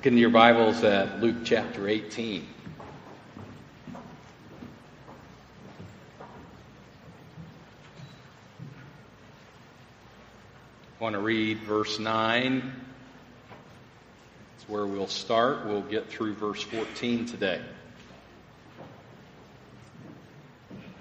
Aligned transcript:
Look 0.00 0.06
in 0.06 0.16
your 0.16 0.30
Bibles 0.30 0.82
at 0.82 1.20
Luke 1.20 1.44
chapter 1.44 1.86
18. 1.86 2.46
I 3.92 3.98
want 10.98 11.12
to 11.12 11.20
read 11.20 11.58
verse 11.58 11.98
9. 11.98 12.72
It's 14.56 14.68
where 14.70 14.86
we'll 14.86 15.06
start. 15.06 15.66
We'll 15.66 15.82
get 15.82 16.08
through 16.08 16.32
verse 16.32 16.62
14 16.62 17.26
today. 17.26 17.60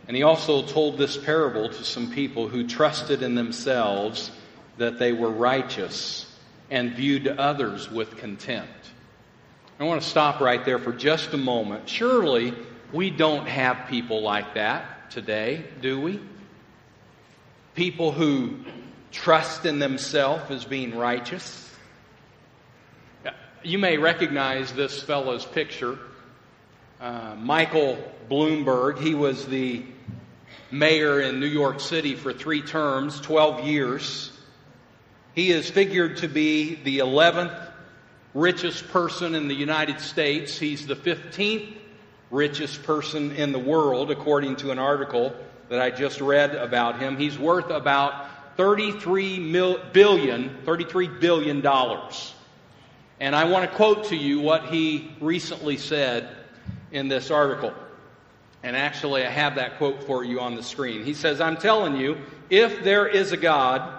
And 0.09 0.17
he 0.17 0.23
also 0.23 0.61
told 0.61 0.97
this 0.97 1.15
parable 1.15 1.69
to 1.69 1.83
some 1.85 2.11
people 2.11 2.49
who 2.49 2.67
trusted 2.67 3.23
in 3.23 3.35
themselves 3.35 4.29
that 4.77 4.99
they 4.99 5.13
were 5.13 5.31
righteous 5.31 6.28
and 6.69 6.93
viewed 6.93 7.27
others 7.27 7.89
with 7.89 8.17
contempt. 8.17 8.91
I 9.79 9.85
want 9.85 10.01
to 10.01 10.07
stop 10.07 10.41
right 10.41 10.63
there 10.65 10.79
for 10.79 10.91
just 10.91 11.33
a 11.33 11.37
moment. 11.37 11.87
Surely 11.87 12.53
we 12.91 13.09
don't 13.09 13.47
have 13.47 13.87
people 13.87 14.21
like 14.21 14.55
that 14.55 15.09
today, 15.09 15.63
do 15.81 16.01
we? 16.01 16.19
People 17.75 18.11
who 18.11 18.59
trust 19.11 19.65
in 19.65 19.79
themselves 19.79 20.51
as 20.51 20.65
being 20.65 20.95
righteous. 20.95 21.65
You 23.63 23.77
may 23.77 23.97
recognize 23.97 24.73
this 24.73 25.01
fellow's 25.01 25.45
picture. 25.45 25.97
Uh, 26.99 27.35
Michael 27.37 27.97
Bloomberg, 28.29 28.99
he 28.99 29.15
was 29.15 29.45
the 29.45 29.83
mayor 30.71 31.21
in 31.21 31.39
New 31.39 31.47
York 31.47 31.79
City 31.79 32.15
for 32.15 32.33
three 32.33 32.61
terms, 32.61 33.19
12 33.21 33.65
years. 33.65 34.31
He 35.35 35.51
is 35.51 35.69
figured 35.69 36.17
to 36.17 36.27
be 36.27 36.75
the 36.75 36.99
11th 36.99 37.71
richest 38.33 38.87
person 38.89 39.35
in 39.35 39.47
the 39.47 39.55
United 39.55 39.99
States. 39.99 40.57
He's 40.57 40.85
the 40.85 40.95
15th 40.95 41.75
richest 42.31 42.83
person 42.83 43.31
in 43.35 43.51
the 43.51 43.59
world, 43.59 44.11
according 44.11 44.57
to 44.57 44.71
an 44.71 44.79
article 44.79 45.35
that 45.69 45.81
I 45.81 45.91
just 45.91 46.21
read 46.21 46.55
about 46.55 46.99
him. 46.99 47.17
He's 47.17 47.37
worth 47.37 47.69
about 47.69 48.57
33 48.57 49.39
mil, 49.39 49.79
billion, 49.93 50.57
33 50.65 51.07
billion 51.07 51.61
dollars. 51.61 52.33
And 53.19 53.35
I 53.35 53.45
want 53.45 53.69
to 53.69 53.75
quote 53.75 54.05
to 54.05 54.15
you 54.15 54.39
what 54.39 54.65
he 54.65 55.11
recently 55.19 55.77
said 55.77 56.29
in 56.91 57.07
this 57.07 57.31
article. 57.31 57.73
And 58.63 58.75
actually, 58.75 59.25
I 59.25 59.29
have 59.29 59.55
that 59.55 59.77
quote 59.77 60.03
for 60.03 60.23
you 60.23 60.39
on 60.39 60.55
the 60.55 60.63
screen. 60.63 61.05
He 61.05 61.13
says, 61.13 61.39
I'm 61.39 61.57
telling 61.57 61.95
you, 61.95 62.17
if 62.49 62.83
there 62.83 63.07
is 63.07 63.31
a 63.31 63.37
God, 63.37 63.98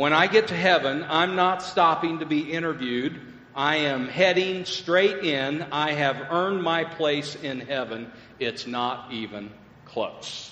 when 0.00 0.14
I 0.14 0.28
get 0.28 0.48
to 0.48 0.56
heaven, 0.56 1.04
I'm 1.10 1.36
not 1.36 1.62
stopping 1.62 2.20
to 2.20 2.24
be 2.24 2.50
interviewed. 2.50 3.20
I 3.54 3.76
am 3.76 4.08
heading 4.08 4.64
straight 4.64 5.26
in. 5.26 5.60
I 5.70 5.92
have 5.92 6.28
earned 6.30 6.62
my 6.62 6.84
place 6.84 7.34
in 7.34 7.60
heaven. 7.60 8.10
It's 8.38 8.66
not 8.66 9.12
even 9.12 9.50
close. 9.84 10.50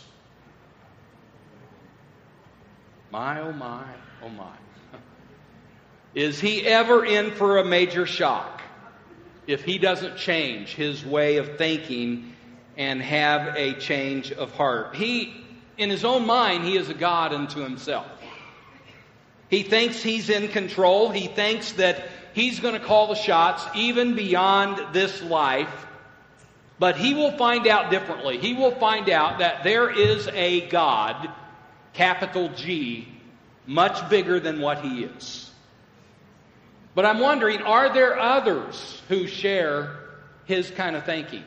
My, 3.10 3.40
oh 3.40 3.52
my, 3.52 3.86
oh 4.22 4.28
my. 4.28 4.52
Is 6.14 6.38
he 6.38 6.66
ever 6.66 7.02
in 7.02 7.30
for 7.30 7.56
a 7.56 7.64
major 7.64 8.04
shock 8.04 8.60
if 9.46 9.64
he 9.64 9.78
doesn't 9.78 10.18
change 10.18 10.74
his 10.74 11.02
way 11.02 11.38
of 11.38 11.56
thinking 11.56 12.34
and 12.76 13.00
have 13.00 13.56
a 13.56 13.72
change 13.80 14.30
of 14.30 14.52
heart? 14.52 14.94
He, 14.94 15.42
in 15.78 15.88
his 15.88 16.04
own 16.04 16.26
mind, 16.26 16.64
he 16.64 16.76
is 16.76 16.90
a 16.90 16.94
God 16.94 17.32
unto 17.32 17.60
himself. 17.60 18.17
He 19.48 19.62
thinks 19.62 20.02
he's 20.02 20.28
in 20.28 20.48
control. 20.48 21.10
He 21.10 21.26
thinks 21.26 21.72
that 21.72 22.08
he's 22.34 22.60
going 22.60 22.74
to 22.74 22.84
call 22.84 23.08
the 23.08 23.14
shots 23.14 23.64
even 23.74 24.14
beyond 24.14 24.94
this 24.94 25.22
life. 25.22 25.86
But 26.78 26.96
he 26.96 27.14
will 27.14 27.32
find 27.32 27.66
out 27.66 27.90
differently. 27.90 28.38
He 28.38 28.54
will 28.54 28.74
find 28.74 29.10
out 29.10 29.40
that 29.40 29.64
there 29.64 29.90
is 29.90 30.28
a 30.28 30.68
God, 30.68 31.28
capital 31.92 32.50
G, 32.50 33.08
much 33.66 34.08
bigger 34.08 34.38
than 34.38 34.60
what 34.60 34.82
he 34.82 35.04
is. 35.04 35.50
But 36.94 37.04
I'm 37.04 37.18
wondering, 37.18 37.62
are 37.62 37.92
there 37.92 38.18
others 38.18 39.02
who 39.08 39.26
share 39.26 39.96
his 40.44 40.70
kind 40.70 40.94
of 40.94 41.04
thinking? 41.04 41.44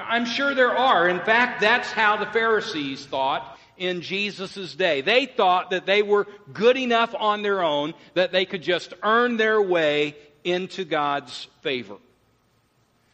I'm 0.00 0.24
sure 0.24 0.54
there 0.54 0.76
are. 0.76 1.08
In 1.08 1.20
fact, 1.20 1.60
that's 1.60 1.90
how 1.90 2.16
the 2.16 2.26
Pharisees 2.26 3.04
thought 3.06 3.51
in 3.82 4.00
Jesus' 4.00 4.74
day. 4.76 5.00
They 5.00 5.26
thought 5.26 5.70
that 5.70 5.86
they 5.86 6.02
were 6.02 6.28
good 6.52 6.76
enough 6.76 7.14
on 7.18 7.42
their 7.42 7.62
own 7.62 7.94
that 8.14 8.30
they 8.30 8.44
could 8.44 8.62
just 8.62 8.94
earn 9.02 9.36
their 9.36 9.60
way 9.60 10.16
into 10.44 10.84
God's 10.84 11.48
favor. 11.62 11.96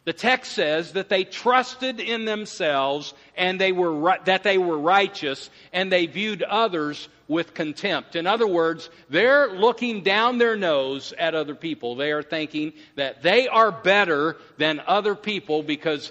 The 0.04 0.12
text 0.12 0.52
says 0.52 0.92
that 0.92 1.08
they 1.08 1.24
trusted 1.24 2.00
in 2.00 2.24
themselves 2.24 3.12
and 3.36 3.60
they 3.60 3.72
were 3.72 4.16
that 4.24 4.42
they 4.42 4.56
were 4.56 4.78
righteous 4.78 5.50
and 5.72 5.92
they 5.92 6.06
viewed 6.06 6.42
others 6.42 7.08
with 7.28 7.52
contempt. 7.52 8.16
In 8.16 8.26
other 8.26 8.46
words, 8.46 8.88
they're 9.10 9.48
looking 9.48 10.02
down 10.02 10.38
their 10.38 10.56
nose 10.56 11.12
at 11.18 11.34
other 11.34 11.54
people. 11.54 11.94
They 11.94 12.12
are 12.12 12.22
thinking 12.22 12.72
that 12.96 13.22
they 13.22 13.48
are 13.48 13.70
better 13.70 14.36
than 14.56 14.80
other 14.86 15.14
people 15.14 15.62
because 15.62 16.10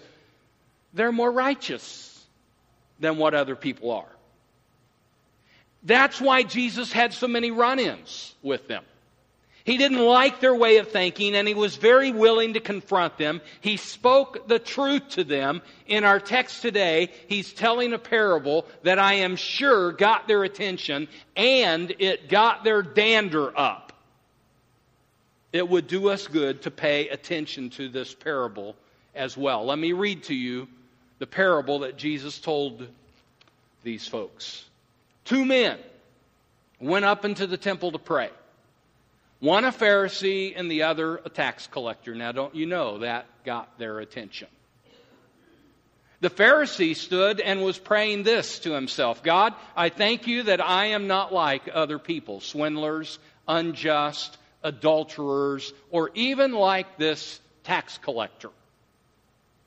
they're 0.93 1.11
more 1.11 1.31
righteous 1.31 2.23
than 2.99 3.17
what 3.17 3.33
other 3.33 3.55
people 3.55 3.91
are. 3.91 4.16
That's 5.87 6.19
why 6.19 6.43
Jesus 6.43 6.91
had 6.91 7.13
so 7.13 7.29
many 7.29 7.49
run 7.49 7.79
ins 7.79 8.35
with 8.43 8.67
them. 8.67 8.83
He 9.63 9.77
didn't 9.77 10.05
like 10.05 10.41
their 10.41 10.55
way 10.55 10.77
of 10.77 10.89
thinking 10.89 11.33
and 11.33 11.47
he 11.47 11.53
was 11.53 11.77
very 11.77 12.11
willing 12.11 12.53
to 12.53 12.59
confront 12.59 13.17
them. 13.17 13.41
He 13.61 13.77
spoke 13.77 14.49
the 14.49 14.59
truth 14.59 15.09
to 15.11 15.23
them. 15.23 15.61
In 15.87 16.03
our 16.03 16.19
text 16.19 16.61
today, 16.61 17.11
he's 17.27 17.53
telling 17.53 17.93
a 17.93 17.99
parable 17.99 18.65
that 18.83 18.99
I 18.99 19.13
am 19.15 19.37
sure 19.37 19.93
got 19.93 20.27
their 20.27 20.43
attention 20.43 21.07
and 21.37 21.95
it 21.99 22.27
got 22.27 22.65
their 22.65 22.81
dander 22.81 23.57
up. 23.57 23.93
It 25.53 25.67
would 25.67 25.87
do 25.87 26.09
us 26.09 26.27
good 26.27 26.63
to 26.63 26.71
pay 26.71 27.07
attention 27.07 27.69
to 27.71 27.87
this 27.87 28.13
parable 28.13 28.75
as 29.15 29.37
well. 29.37 29.65
Let 29.65 29.79
me 29.79 29.93
read 29.93 30.23
to 30.23 30.35
you 30.35 30.67
the 31.19 31.27
parable 31.27 31.79
that 31.79 31.97
Jesus 31.97 32.39
told 32.39 32.87
these 33.83 34.05
folks. 34.05 34.65
Two 35.27 35.43
men 35.43 35.77
went 36.79 37.03
up 37.03 37.25
into 37.25 37.47
the 37.47 37.57
temple 37.57 37.91
to 37.91 37.99
pray. 37.99 38.29
One 39.41 39.65
a 39.65 39.73
Pharisee 39.73 40.53
and 40.55 40.71
the 40.71 40.83
other 40.83 41.17
a 41.17 41.29
tax 41.29 41.67
collector. 41.67 42.15
Now, 42.15 42.31
don't 42.31 42.55
you 42.55 42.65
know 42.65 42.99
that 42.99 43.25
got 43.43 43.77
their 43.77 43.99
attention? 43.99 44.47
The 46.21 46.29
Pharisee 46.29 46.95
stood 46.95 47.41
and 47.41 47.61
was 47.61 47.77
praying 47.77 48.23
this 48.23 48.59
to 48.59 48.71
himself 48.71 49.21
God, 49.21 49.53
I 49.75 49.89
thank 49.89 50.27
you 50.27 50.43
that 50.43 50.61
I 50.61 50.87
am 50.87 51.07
not 51.07 51.33
like 51.33 51.69
other 51.73 51.99
people, 51.99 52.39
swindlers, 52.39 53.19
unjust, 53.49 54.37
adulterers, 54.63 55.73
or 55.91 56.09
even 56.13 56.53
like 56.53 56.97
this 56.97 57.41
tax 57.65 57.97
collector. 57.97 58.49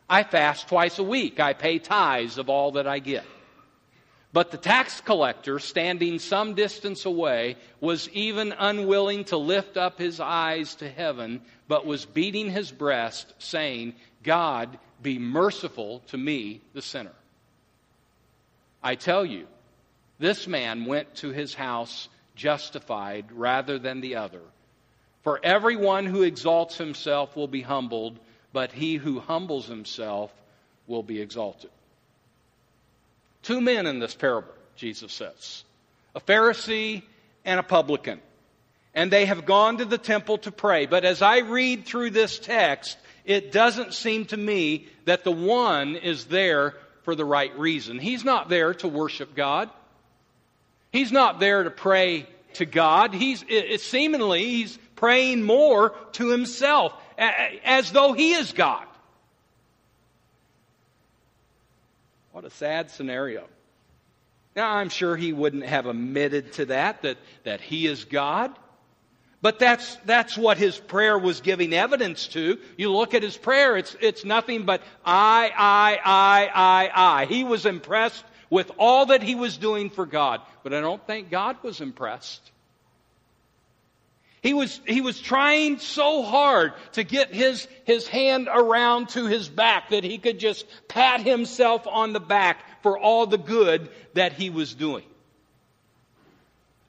I 0.08 0.22
fast 0.22 0.68
twice 0.68 0.98
a 0.98 1.04
week. 1.04 1.38
I 1.38 1.52
pay 1.52 1.78
tithes 1.78 2.38
of 2.38 2.48
all 2.48 2.72
that 2.72 2.86
I 2.86 2.98
get. 2.98 3.24
But 4.32 4.52
the 4.52 4.58
tax 4.58 5.00
collector, 5.00 5.58
standing 5.58 6.20
some 6.20 6.54
distance 6.54 7.04
away, 7.04 7.56
was 7.80 8.08
even 8.10 8.52
unwilling 8.52 9.24
to 9.24 9.36
lift 9.36 9.76
up 9.76 9.98
his 9.98 10.20
eyes 10.20 10.76
to 10.76 10.88
heaven, 10.88 11.42
but 11.66 11.84
was 11.84 12.06
beating 12.06 12.50
his 12.50 12.70
breast, 12.70 13.34
saying, 13.38 13.94
God, 14.22 14.78
be 15.02 15.18
merciful 15.18 16.00
to 16.08 16.16
me, 16.16 16.60
the 16.74 16.82
sinner. 16.82 17.14
I 18.82 18.94
tell 18.94 19.26
you, 19.26 19.48
this 20.20 20.46
man 20.46 20.84
went 20.84 21.16
to 21.16 21.30
his 21.30 21.54
house 21.54 22.08
justified 22.36 23.32
rather 23.32 23.78
than 23.78 24.00
the 24.00 24.16
other. 24.16 24.42
For 25.22 25.40
everyone 25.42 26.06
who 26.06 26.22
exalts 26.22 26.78
himself 26.78 27.34
will 27.34 27.48
be 27.48 27.62
humbled, 27.62 28.18
but 28.52 28.70
he 28.70 28.94
who 28.94 29.18
humbles 29.18 29.66
himself 29.66 30.32
will 30.86 31.02
be 31.02 31.20
exalted. 31.20 31.70
Two 33.50 33.60
men 33.60 33.88
in 33.88 33.98
this 33.98 34.14
parable, 34.14 34.54
Jesus 34.76 35.12
says 35.12 35.64
a 36.14 36.20
Pharisee 36.20 37.02
and 37.44 37.58
a 37.58 37.64
publican. 37.64 38.20
And 38.94 39.10
they 39.10 39.26
have 39.26 39.44
gone 39.44 39.78
to 39.78 39.84
the 39.84 39.98
temple 39.98 40.38
to 40.38 40.52
pray. 40.52 40.86
But 40.86 41.04
as 41.04 41.20
I 41.20 41.38
read 41.38 41.84
through 41.84 42.10
this 42.10 42.38
text, 42.38 42.96
it 43.24 43.50
doesn't 43.50 43.92
seem 43.92 44.26
to 44.26 44.36
me 44.36 44.86
that 45.04 45.24
the 45.24 45.32
one 45.32 45.96
is 45.96 46.26
there 46.26 46.76
for 47.02 47.16
the 47.16 47.24
right 47.24 47.58
reason. 47.58 47.98
He's 47.98 48.24
not 48.24 48.48
there 48.48 48.72
to 48.74 48.86
worship 48.86 49.34
God. 49.34 49.68
He's 50.92 51.10
not 51.10 51.40
there 51.40 51.64
to 51.64 51.72
pray 51.72 52.28
to 52.54 52.64
God. 52.64 53.14
He's 53.14 53.44
it, 53.48 53.80
seemingly 53.80 54.44
he's 54.44 54.78
praying 54.94 55.42
more 55.42 55.90
to 56.12 56.30
himself 56.30 56.92
as 57.18 57.90
though 57.90 58.12
he 58.12 58.34
is 58.34 58.52
God. 58.52 58.86
What 62.40 62.50
a 62.50 62.56
sad 62.56 62.90
scenario. 62.90 63.44
Now, 64.56 64.76
I'm 64.76 64.88
sure 64.88 65.14
he 65.14 65.34
wouldn't 65.34 65.66
have 65.66 65.84
admitted 65.84 66.54
to 66.54 66.64
that, 66.66 67.02
that, 67.02 67.18
that 67.44 67.60
he 67.60 67.86
is 67.86 68.06
God. 68.06 68.58
But 69.42 69.58
that's, 69.58 69.96
that's 70.06 70.38
what 70.38 70.56
his 70.56 70.78
prayer 70.78 71.18
was 71.18 71.42
giving 71.42 71.74
evidence 71.74 72.28
to. 72.28 72.56
You 72.78 72.92
look 72.92 73.12
at 73.12 73.22
his 73.22 73.36
prayer, 73.36 73.76
it's, 73.76 73.94
it's 74.00 74.24
nothing 74.24 74.64
but 74.64 74.80
I, 75.04 75.52
I, 75.54 75.98
I, 76.02 76.50
I, 76.54 76.90
I. 76.94 77.24
He 77.26 77.44
was 77.44 77.66
impressed 77.66 78.24
with 78.48 78.70
all 78.78 79.04
that 79.06 79.22
he 79.22 79.34
was 79.34 79.58
doing 79.58 79.90
for 79.90 80.06
God. 80.06 80.40
But 80.62 80.72
I 80.72 80.80
don't 80.80 81.06
think 81.06 81.28
God 81.28 81.58
was 81.62 81.82
impressed. 81.82 82.40
He 84.42 84.54
was, 84.54 84.80
he 84.86 85.02
was 85.02 85.20
trying 85.20 85.78
so 85.78 86.22
hard 86.22 86.72
to 86.92 87.04
get 87.04 87.34
his, 87.34 87.68
his 87.84 88.08
hand 88.08 88.48
around 88.50 89.10
to 89.10 89.26
his 89.26 89.48
back 89.48 89.90
that 89.90 90.02
he 90.02 90.16
could 90.16 90.38
just 90.38 90.66
pat 90.88 91.20
himself 91.20 91.86
on 91.86 92.14
the 92.14 92.20
back 92.20 92.82
for 92.82 92.98
all 92.98 93.26
the 93.26 93.38
good 93.38 93.90
that 94.14 94.32
he 94.32 94.48
was 94.48 94.74
doing. 94.74 95.04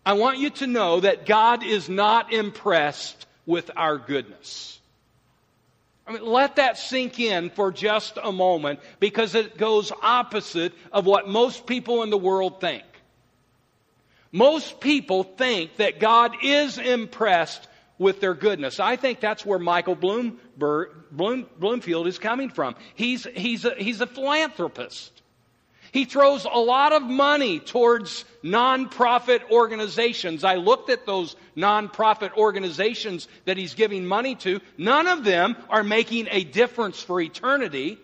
I 0.06 0.14
want 0.14 0.40
you 0.40 0.50
to 0.50 0.68
know 0.68 1.02
that 1.02 1.26
God 1.26 1.64
is 1.64 1.90
not 1.90 2.34
impressed 2.34 3.28
with 3.46 3.70
our 3.76 3.98
goodness. 3.98 4.80
I 6.08 6.14
mean, 6.14 6.26
let 6.26 6.56
that 6.56 6.78
sink 6.78 7.20
in 7.20 7.50
for 7.50 7.72
just 7.72 8.18
a 8.22 8.32
moment 8.32 8.80
because 9.00 9.36
it 9.36 9.58
goes 9.58 9.92
opposite 10.02 10.74
of 10.92 11.06
what 11.06 11.28
most 11.28 11.68
people 11.68 12.02
in 12.04 12.10
the 12.10 12.18
world 12.18 12.60
think. 12.62 12.84
Most 14.32 14.80
people 14.80 15.24
think 15.24 15.78
that 15.78 16.00
God 16.00 16.36
is 16.44 16.78
impressed 16.78 17.68
with 17.98 18.20
their 18.20 18.34
goodness. 18.34 18.80
I 18.80 18.96
think 18.96 19.20
that's 19.20 19.46
where 19.46 19.60
Michael 19.60 19.96
Bloomberg, 19.96 20.88
Bloom, 21.12 21.46
Bloomfield 21.60 22.08
is 22.08 22.18
coming 22.18 22.50
from. 22.50 22.76
He's, 22.96 23.28
he's, 23.36 23.66
a, 23.66 23.76
he's 23.76 24.02
a 24.02 24.08
philanthropist. 24.08 25.22
He 25.92 26.06
throws 26.06 26.46
a 26.46 26.58
lot 26.58 26.94
of 26.94 27.04
money 27.04 27.60
towards 27.60 28.24
nonprofit 28.44 29.52
organizations. 29.52 30.44
I 30.46 30.56
looked 30.56 30.90
at 30.90 31.06
those 31.06 31.36
nonprofit 31.58 32.34
organizations 32.38 33.28
that 33.46 33.58
he's 33.58 33.74
giving 33.74 34.06
money 34.06 34.36
to. 34.36 34.62
None 34.78 35.08
of 35.08 35.26
them 35.26 35.58
are 35.70 35.84
making 35.84 36.28
a 36.32 36.46
difference 36.46 37.04
for 37.04 37.20
eternity. 37.20 38.00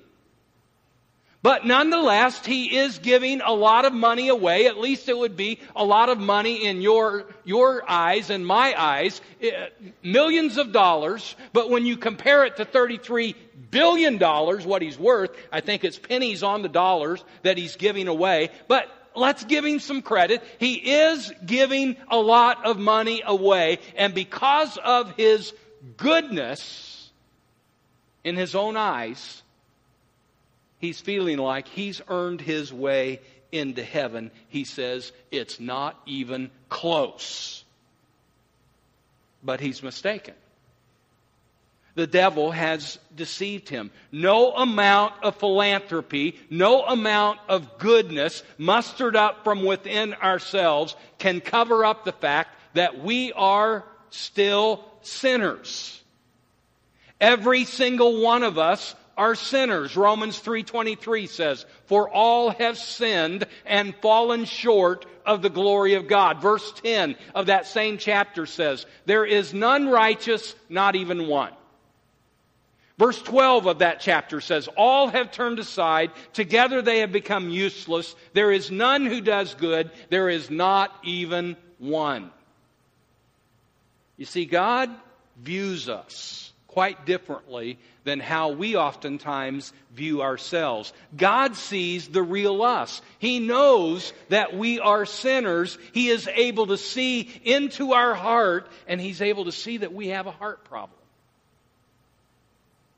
But 1.48 1.66
nonetheless, 1.66 2.46
he 2.46 2.76
is 2.76 3.00
giving 3.00 3.40
a 3.40 3.54
lot 3.54 3.86
of 3.86 3.94
money 3.94 4.28
away. 4.28 4.66
At 4.66 4.80
least 4.80 5.08
it 5.08 5.18
would 5.18 5.38
be 5.38 5.62
a 5.78 5.86
lot 5.86 6.10
of 6.10 6.20
money 6.20 6.66
in 6.66 6.82
your, 6.82 7.24
your 7.46 7.90
eyes 7.90 8.30
and 8.30 8.46
my 8.46 8.76
eyes. 8.78 9.22
Eh, 9.42 9.70
millions 10.04 10.58
of 10.58 10.74
dollars. 10.74 11.38
But 11.54 11.70
when 11.70 11.86
you 11.86 11.96
compare 11.96 12.44
it 12.44 12.58
to 12.58 12.66
33 12.66 13.34
billion 13.72 14.18
dollars, 14.18 14.66
what 14.66 14.82
he's 14.82 15.00
worth, 15.00 15.32
I 15.50 15.62
think 15.62 15.86
it's 15.86 15.98
pennies 15.98 16.44
on 16.44 16.64
the 16.64 16.68
dollars 16.68 17.24
that 17.44 17.58
he's 17.58 17.78
giving 17.78 18.10
away. 18.10 18.50
But 18.68 18.92
let's 19.16 19.46
give 19.46 19.64
him 19.64 19.80
some 19.80 20.02
credit. 20.02 20.44
He 20.60 20.74
is 20.74 21.32
giving 21.46 21.96
a 22.10 22.18
lot 22.18 22.66
of 22.66 22.78
money 22.78 23.24
away. 23.26 23.80
And 23.96 24.14
because 24.14 24.78
of 24.84 25.14
his 25.16 25.54
goodness 25.96 27.10
in 28.26 28.36
his 28.36 28.54
own 28.54 28.76
eyes, 28.76 29.44
he's 30.80 31.00
feeling 31.02 31.38
like 31.38 31.68
he's 31.68 32.02
earned 32.08 32.42
his 32.42 32.74
way 32.74 33.20
into 33.52 33.84
heaven. 33.84 34.32
He 34.50 34.64
says 34.64 35.12
it's 35.32 35.60
not 35.60 36.00
even 36.06 36.52
close. 36.70 37.64
But 39.44 39.60
he's 39.60 39.84
mistaken. 39.84 40.34
The 41.96 42.08
devil 42.08 42.52
has 42.52 43.00
deceived 43.16 43.70
him. 43.70 43.90
No 44.12 44.52
amount 44.52 45.16
of 45.24 45.38
philanthropy, 45.38 46.38
no 46.48 46.84
amount 46.84 47.40
of 47.50 47.80
goodness 47.80 48.44
mustered 48.60 49.16
up 49.16 49.44
from 49.44 49.64
within 49.64 50.14
ourselves 50.14 50.96
can 51.18 51.42
cover 51.42 51.84
up 51.84 52.06
the 52.06 52.12
fact 52.12 52.56
that 52.76 53.04
we 53.04 53.34
are 53.34 53.84
still 54.12 54.86
sinners. 55.02 56.00
Every 57.20 57.66
single 57.66 58.22
one 58.22 58.44
of 58.44 58.60
us 58.60 58.94
are 59.18 59.36
sinners. 59.36 59.98
Romans 59.98 60.40
3:23 60.40 61.28
says, 61.28 61.66
"For 61.86 62.10
all 62.10 62.52
have 62.52 62.78
sinned 62.78 63.46
and 63.66 63.96
fallen 64.02 64.46
short 64.46 65.06
of 65.26 65.42
the 65.42 65.50
glory 65.50 65.96
of 65.96 66.08
God." 66.08 66.42
Verse 66.42 66.72
10 66.84 67.18
of 67.34 67.48
that 67.48 67.66
same 67.66 67.98
chapter 67.98 68.46
says, 68.46 68.86
"There 69.06 69.26
is 69.26 69.54
none 69.54 69.90
righteous, 69.90 70.56
not 70.70 70.96
even 70.96 71.28
one." 71.28 71.54
Verse 72.98 73.22
12 73.22 73.68
of 73.68 73.80
that 73.80 74.00
chapter 74.00 74.42
says, 74.42 74.68
All 74.76 75.08
have 75.08 75.32
turned 75.32 75.60
aside. 75.60 76.12
Together 76.34 76.82
they 76.82 77.00
have 77.00 77.12
become 77.12 77.50
useless. 77.50 78.16
There 78.34 78.52
is 78.52 78.72
none 78.72 79.06
who 79.06 79.22
does 79.22 79.54
good. 79.54 79.92
There 80.10 80.30
is 80.30 80.50
not 80.50 80.92
even 81.04 81.56
one. 81.78 82.32
You 84.18 84.26
see, 84.26 84.46
God 84.46 84.90
views 85.40 85.88
us 85.90 86.52
quite 86.68 87.06
differently 87.06 87.80
than 88.04 88.20
how 88.20 88.50
we 88.50 88.76
oftentimes 88.76 89.74
view 89.94 90.22
ourselves. 90.22 90.94
God 91.16 91.56
sees 91.56 92.08
the 92.08 92.22
real 92.22 92.62
us. 92.62 93.02
He 93.20 93.40
knows 93.40 94.14
that 94.30 94.56
we 94.56 94.80
are 94.80 95.06
sinners. 95.06 95.78
He 95.94 96.10
is 96.10 96.28
able 96.28 96.68
to 96.68 96.78
see 96.78 97.22
into 97.44 97.94
our 97.94 98.14
heart, 98.14 98.70
and 98.88 99.02
He's 99.02 99.22
able 99.22 99.46
to 99.46 99.52
see 99.52 99.78
that 99.78 99.94
we 99.94 100.10
have 100.10 100.28
a 100.28 100.32
heart 100.32 100.66
problem. 100.66 101.00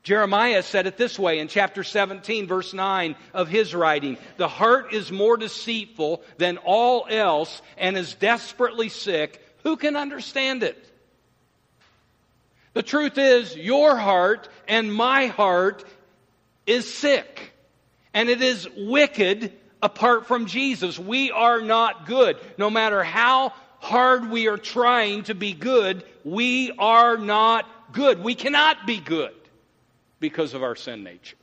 Jeremiah 0.02 0.62
said 0.62 0.86
it 0.86 0.96
this 0.96 1.18
way 1.18 1.38
in 1.38 1.48
chapter 1.48 1.84
17, 1.84 2.46
verse 2.46 2.72
9 2.72 3.16
of 3.34 3.48
his 3.48 3.74
writing 3.74 4.16
The 4.38 4.48
heart 4.48 4.94
is 4.94 5.12
more 5.12 5.36
deceitful 5.36 6.22
than 6.38 6.56
all 6.58 7.06
else 7.08 7.60
and 7.76 7.96
is 7.96 8.14
desperately 8.14 8.88
sick. 8.88 9.44
Who 9.62 9.76
can 9.76 9.96
understand 9.96 10.62
it? 10.62 10.89
The 12.72 12.82
truth 12.82 13.18
is, 13.18 13.56
your 13.56 13.96
heart 13.96 14.48
and 14.68 14.92
my 14.92 15.26
heart 15.26 15.84
is 16.66 16.92
sick. 16.92 17.52
And 18.14 18.28
it 18.28 18.42
is 18.42 18.68
wicked 18.76 19.52
apart 19.82 20.26
from 20.26 20.46
Jesus. 20.46 20.98
We 20.98 21.30
are 21.30 21.60
not 21.60 22.06
good. 22.06 22.38
No 22.58 22.70
matter 22.70 23.02
how 23.02 23.52
hard 23.78 24.30
we 24.30 24.46
are 24.48 24.58
trying 24.58 25.24
to 25.24 25.34
be 25.34 25.52
good, 25.52 26.04
we 26.24 26.70
are 26.78 27.16
not 27.16 27.66
good. 27.92 28.22
We 28.22 28.34
cannot 28.34 28.86
be 28.86 28.98
good 28.98 29.34
because 30.20 30.54
of 30.54 30.62
our 30.62 30.76
sin 30.76 31.02
nature. 31.02 31.36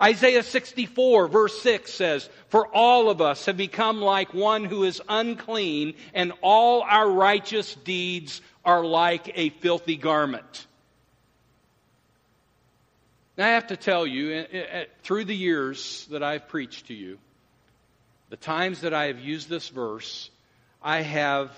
Isaiah 0.00 0.42
64 0.42 1.28
verse 1.28 1.62
6 1.62 1.92
says, 1.92 2.28
For 2.48 2.66
all 2.66 3.08
of 3.08 3.22
us 3.22 3.46
have 3.46 3.56
become 3.56 4.02
like 4.02 4.34
one 4.34 4.64
who 4.64 4.84
is 4.84 5.00
unclean, 5.08 5.94
and 6.12 6.32
all 6.42 6.82
our 6.82 7.08
righteous 7.08 7.74
deeds 7.76 8.42
are 8.66 8.84
like 8.84 9.30
a 9.38 9.50
filthy 9.50 9.96
garment. 9.96 10.66
Now, 13.38 13.46
I 13.46 13.50
have 13.50 13.68
to 13.68 13.76
tell 13.76 14.06
you, 14.06 14.32
eh, 14.32 14.44
eh, 14.50 14.64
eh, 14.70 14.84
through 15.02 15.26
the 15.26 15.36
years 15.36 16.06
that 16.10 16.22
I've 16.22 16.48
preached 16.48 16.88
to 16.88 16.94
you, 16.94 17.18
the 18.28 18.36
times 18.36 18.80
that 18.80 18.92
I 18.92 19.06
have 19.06 19.20
used 19.20 19.48
this 19.48 19.68
verse, 19.68 20.30
I 20.82 21.02
have 21.02 21.52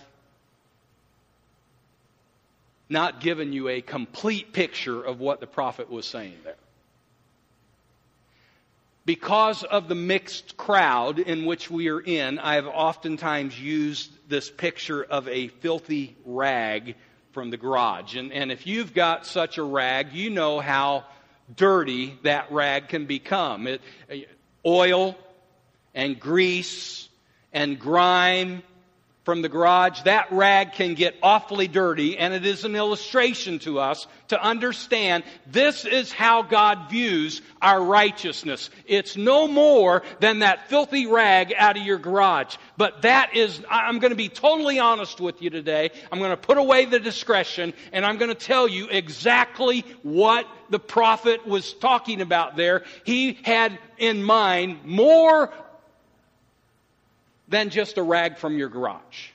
not 2.91 3.21
given 3.21 3.53
you 3.53 3.69
a 3.69 3.81
complete 3.81 4.53
picture 4.53 5.03
of 5.03 5.19
what 5.19 5.41
the 5.41 5.47
prophet 5.47 5.91
was 5.91 6.05
saying 6.05 6.37
there. 6.45 6.57
Because 9.09 9.65
of 9.65 9.89
the 9.89 9.95
mixed 9.95 10.59
crowd 10.59 11.19
in 11.19 11.47
which 11.47 11.71
we 11.71 11.89
are 11.89 11.99
in, 11.99 12.39
I 12.39 12.57
have 12.57 12.67
oftentimes 12.67 13.59
used 13.59 14.11
this 14.29 14.51
picture 14.51 15.03
of 15.03 15.27
a 15.29 15.49
filthy 15.49 16.15
rag 16.27 16.95
from 17.33 17.49
the 17.49 17.57
garage. 17.57 18.17
And, 18.17 18.35
and 18.35 18.53
if 18.53 18.67
you've 18.67 18.93
got 18.93 19.25
such 19.25 19.57
a 19.57 19.63
rag, 19.63 20.13
you 20.13 20.29
know 20.29 20.61
how 20.61 21.07
dirty 21.57 22.19
that 22.25 22.53
rag 22.53 22.89
can 22.89 23.07
become. 23.07 23.67
It, 23.67 23.81
oil 24.67 25.17
and 25.95 26.21
grease 26.21 27.09
and 27.51 27.79
grime 27.79 28.63
from 29.29 29.43
the 29.43 29.49
garage, 29.51 30.01
that 30.05 30.33
rag 30.33 30.73
can 30.73 30.95
get 30.95 31.15
awfully 31.23 31.69
dirty, 31.69 32.17
and 32.17 32.33
it 32.33 32.47
is 32.47 32.65
an 32.65 32.75
illustration 32.75 33.59
to 33.59 33.79
us 33.79 34.07
to 34.29 34.43
understand 34.43 35.23
this 35.47 35.85
is 35.85 36.11
how 36.11 36.41
God 36.41 36.89
views 36.89 37.43
our 37.61 37.85
righteousness. 37.85 38.71
It's 38.87 39.19
no 39.19 39.47
more 39.47 40.03
than 40.21 40.39
that 40.39 40.71
filthy 40.71 41.07
rag 41.07 41.53
out 41.55 41.77
of 41.77 41.83
your 41.83 41.99
garage. 41.99 42.57
But 42.79 43.03
that 43.03 43.37
is, 43.37 43.63
I'm 43.69 43.99
going 43.99 44.13
to 44.13 44.17
be 44.17 44.31
totally 44.31 44.79
honest 44.79 45.21
with 45.21 45.43
you 45.43 45.51
today. 45.51 45.91
I'm 46.11 46.21
going 46.21 46.31
to 46.31 46.39
put 46.39 46.57
away 46.57 46.87
the 46.87 46.99
discretion, 46.99 47.75
and 47.93 48.07
I'm 48.07 48.17
going 48.17 48.31
to 48.31 48.35
tell 48.35 48.67
you 48.67 48.89
exactly 48.89 49.85
what 50.03 50.47
the 50.71 50.79
prophet 50.79 51.47
was 51.47 51.75
talking 51.75 52.23
about 52.23 52.57
there. 52.57 52.85
He 53.05 53.39
had 53.43 53.79
in 53.99 54.23
mind 54.23 54.87
more 54.87 55.53
than 57.49 57.71
just 57.71 57.99
a 57.99 58.03
rag 58.03 58.39
from 58.39 58.59
your 58.59 58.69
garage. 58.69 59.29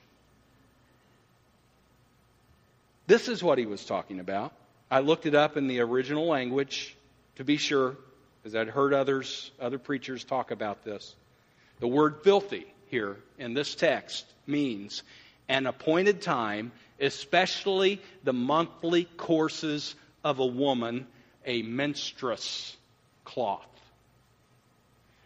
This 3.07 3.27
is 3.27 3.43
what 3.43 3.57
he 3.57 3.65
was 3.65 3.83
talking 3.85 4.19
about. 4.19 4.53
I 4.89 4.99
looked 4.99 5.25
it 5.25 5.35
up 5.35 5.57
in 5.57 5.67
the 5.67 5.81
original 5.81 6.27
language 6.27 6.95
to 7.35 7.43
be 7.43 7.57
sure, 7.57 7.97
because 8.41 8.55
I'd 8.55 8.69
heard 8.69 8.93
others, 8.93 9.51
other 9.59 9.79
preachers 9.79 10.23
talk 10.23 10.51
about 10.51 10.83
this. 10.83 11.15
The 11.79 11.87
word 11.87 12.17
filthy 12.23 12.65
here 12.89 13.17
in 13.39 13.53
this 13.53 13.75
text 13.75 14.25
means 14.45 15.03
an 15.49 15.65
appointed 15.65 16.21
time 16.21 16.71
especially 17.03 18.01
the 18.23 18.33
monthly 18.33 19.05
courses 19.17 19.95
of 20.23 20.39
a 20.39 20.45
woman, 20.45 21.05
a 21.45 21.61
menstruous 21.61 22.77
cloth. 23.25 23.67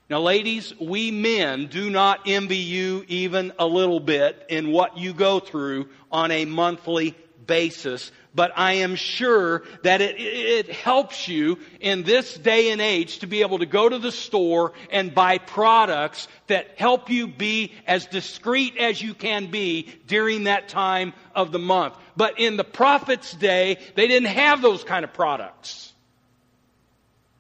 Now, 0.10 0.22
ladies, 0.22 0.74
we 0.80 1.12
men 1.12 1.68
do 1.68 1.90
not 1.90 2.22
envy 2.28 2.58
you 2.58 3.04
even 3.10 3.52
a 3.60 3.68
little 3.68 4.00
bit 4.00 4.46
in 4.48 4.72
what 4.72 4.98
you 4.98 5.14
go 5.14 5.42
through 5.42 5.90
on 6.10 6.32
a 6.32 6.46
monthly 6.46 7.14
basis, 7.46 8.12
but 8.34 8.52
I 8.56 8.74
am 8.74 8.96
sure 8.96 9.64
that 9.84 10.00
it, 10.00 10.16
it, 10.18 10.70
helps 10.70 11.28
you 11.28 11.60
in 11.82 12.04
this 12.04 12.38
day 12.38 12.72
and 12.72 12.80
age 12.80 13.20
to 13.20 13.28
be 13.28 13.42
able 13.42 13.60
to 13.60 13.66
go 13.66 13.90
to 13.90 14.00
the 14.00 14.12
store 14.12 14.72
and 14.92 15.14
buy 15.14 15.40
products 15.40 16.30
that 16.48 16.78
help 16.78 17.10
you 17.10 17.28
be 17.28 17.74
as 17.86 18.06
discreet 18.06 18.78
as 18.78 19.02
you 19.02 19.14
can 19.14 19.52
be 19.52 19.94
during 20.08 20.46
that 20.46 20.70
time 20.70 21.14
of 21.36 21.52
the 21.52 21.60
month. 21.60 21.96
But 22.16 22.40
in 22.40 22.56
the 22.56 22.64
prophet's 22.64 23.34
day, 23.34 23.78
they 23.96 24.08
didn't 24.08 24.30
have 24.30 24.62
those 24.62 24.86
kind 24.86 25.04
of 25.04 25.12
products 25.14 25.94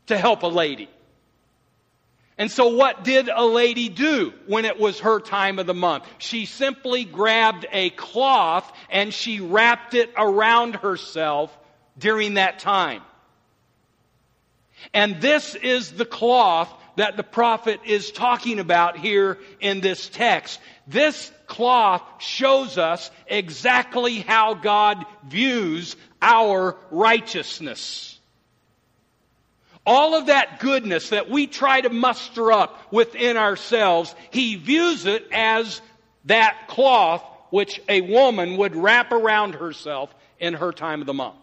to 0.07 0.17
help 0.17 0.43
a 0.43 0.47
lady. 0.47 0.89
And 2.37 2.51
so 2.51 2.67
what 2.67 3.03
did 3.03 3.29
a 3.29 3.45
lady 3.45 3.89
do 3.89 4.31
when 4.45 4.65
it 4.65 4.79
was 4.79 4.99
her 4.99 5.19
time 5.19 5.57
of 5.57 5.65
the 5.65 5.73
month? 5.73 6.05
She 6.19 6.45
simply 6.45 7.03
grabbed 7.03 7.65
a 7.71 7.89
cloth 7.91 8.71
and 8.91 9.11
she 9.11 9.39
wrapped 9.39 9.95
it 9.95 10.11
around 10.15 10.75
herself 10.75 11.55
during 11.97 12.35
that 12.35 12.59
time. 12.59 13.01
And 14.93 15.19
this 15.19 15.55
is 15.55 15.91
the 15.91 16.05
cloth 16.05 16.71
that 16.97 17.17
the 17.17 17.23
prophet 17.23 17.79
is 17.85 18.11
talking 18.11 18.59
about 18.59 18.97
here 18.97 19.39
in 19.59 19.81
this 19.81 20.07
text. 20.07 20.59
This 20.85 21.31
cloth 21.47 22.03
shows 22.19 22.77
us 22.77 23.09
exactly 23.25 24.19
how 24.19 24.53
God 24.53 25.03
views 25.27 25.95
our 26.21 26.75
righteousness 26.91 28.16
all 29.87 30.15
of 30.15 30.25
that 30.25 30.59
goodness 30.59 31.09
that 31.09 31.29
we 31.29 31.47
try 31.47 31.79
to 31.79 31.89
muster 31.89 32.51
up 32.51 32.91
within 32.91 33.37
ourselves, 33.37 34.13
he 34.31 34.57
views 34.57 35.05
it 35.05 35.25
as 35.31 35.81
that 36.25 36.67
cloth 36.67 37.23
which 37.49 37.81
a 37.87 38.01
woman 38.01 38.57
would 38.57 38.75
wrap 38.75 39.13
around 39.13 39.55
herself 39.55 40.13
in 40.39 40.53
her 40.53 40.73
time 40.73 40.99
of 40.99 41.07
the 41.07 41.13
month. 41.13 41.37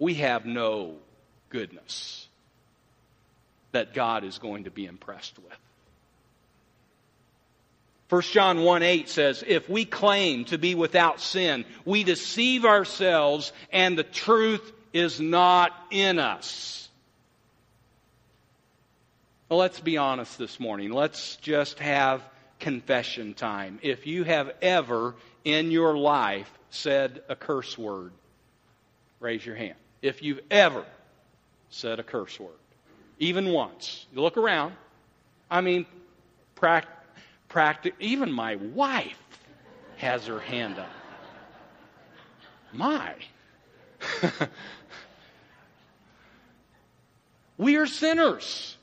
We 0.00 0.14
have 0.14 0.44
no 0.44 0.96
goodness 1.48 2.26
that 3.70 3.94
God 3.94 4.24
is 4.24 4.38
going 4.38 4.64
to 4.64 4.70
be 4.70 4.86
impressed 4.86 5.38
with. 5.38 5.58
1 8.08 8.22
John 8.22 8.62
1 8.62 8.82
8 8.82 9.08
says, 9.08 9.44
If 9.46 9.68
we 9.68 9.84
claim 9.84 10.44
to 10.46 10.58
be 10.58 10.74
without 10.74 11.20
sin, 11.20 11.64
we 11.84 12.02
deceive 12.02 12.64
ourselves 12.64 13.52
and 13.72 13.96
the 13.96 14.02
truth 14.02 14.72
is 14.94 15.20
not 15.20 15.72
in 15.90 16.18
us. 16.18 16.88
Well, 19.48 19.58
let's 19.58 19.80
be 19.80 19.98
honest 19.98 20.38
this 20.38 20.58
morning. 20.58 20.92
Let's 20.92 21.36
just 21.36 21.80
have 21.80 22.22
confession 22.60 23.34
time. 23.34 23.80
If 23.82 24.06
you 24.06 24.24
have 24.24 24.52
ever 24.62 25.16
in 25.44 25.70
your 25.70 25.98
life 25.98 26.50
said 26.70 27.22
a 27.28 27.36
curse 27.36 27.76
word, 27.76 28.12
raise 29.20 29.44
your 29.44 29.56
hand. 29.56 29.74
If 30.00 30.22
you've 30.22 30.40
ever 30.50 30.84
said 31.70 31.98
a 31.98 32.04
curse 32.04 32.38
word, 32.38 32.52
even 33.18 33.50
once, 33.50 34.06
you 34.14 34.22
look 34.22 34.36
around. 34.36 34.74
I 35.50 35.60
mean, 35.60 35.86
practic- 36.56 37.94
even 37.98 38.32
my 38.32 38.56
wife 38.56 39.18
has 39.96 40.26
her 40.26 40.40
hand 40.40 40.78
up. 40.78 40.90
My. 42.72 43.14
We 47.56 47.76
are 47.76 47.86
sinners. 47.86 48.76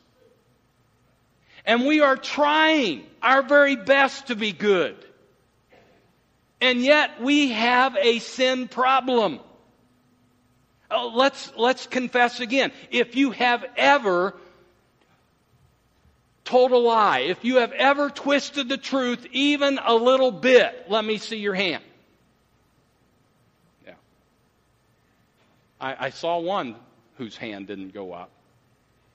And 1.66 1.86
we 1.86 2.02
are 2.02 2.18
trying 2.18 3.06
our 3.22 3.44
very 3.44 3.76
best 3.76 4.28
to 4.28 4.36
be 4.36 4.52
good. 4.52 4.96
And 6.60 6.82
yet 6.82 7.22
we 7.22 7.50
have 7.50 7.96
a 7.98 8.20
sin 8.20 8.68
problem. 8.68 9.40
Oh, 10.90 11.12
let's, 11.14 11.52
let's 11.56 11.88
confess 11.88 12.40
again. 12.40 12.72
If 12.90 13.16
you 13.16 13.32
have 13.32 13.64
ever 13.78 14.36
told 16.44 16.72
a 16.72 16.78
lie, 16.78 17.20
if 17.20 17.44
you 17.46 17.58
have 17.58 17.72
ever 17.72 18.10
twisted 18.10 18.68
the 18.68 18.78
truth 18.78 19.26
even 19.32 19.80
a 19.84 19.96
little 19.96 20.32
bit, 20.32 20.86
let 20.90 21.06
me 21.06 21.18
see 21.18 21.38
your 21.38 21.54
hand. 21.54 21.84
I, 25.82 26.06
I 26.06 26.10
saw 26.12 26.40
one 26.40 26.76
whose 27.18 27.36
hand 27.36 27.68
didn't 27.68 27.94
go 27.94 28.14
up 28.14 28.30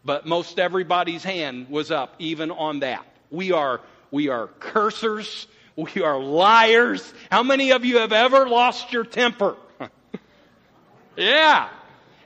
but 0.06 0.24
most 0.24 0.58
everybody's 0.58 1.24
hand 1.24 1.68
was 1.68 1.90
up 1.90 2.14
even 2.20 2.52
on 2.52 2.80
that. 2.80 3.04
We 3.30 3.50
are, 3.52 3.80
we 4.12 4.28
are 4.28 4.46
cursers. 4.46 5.48
We 5.74 6.02
are 6.02 6.18
liars. 6.18 7.12
How 7.30 7.42
many 7.42 7.72
of 7.72 7.84
you 7.84 7.98
have 7.98 8.12
ever 8.12 8.48
lost 8.48 8.92
your 8.92 9.04
temper? 9.04 9.56
yeah. 11.16 11.68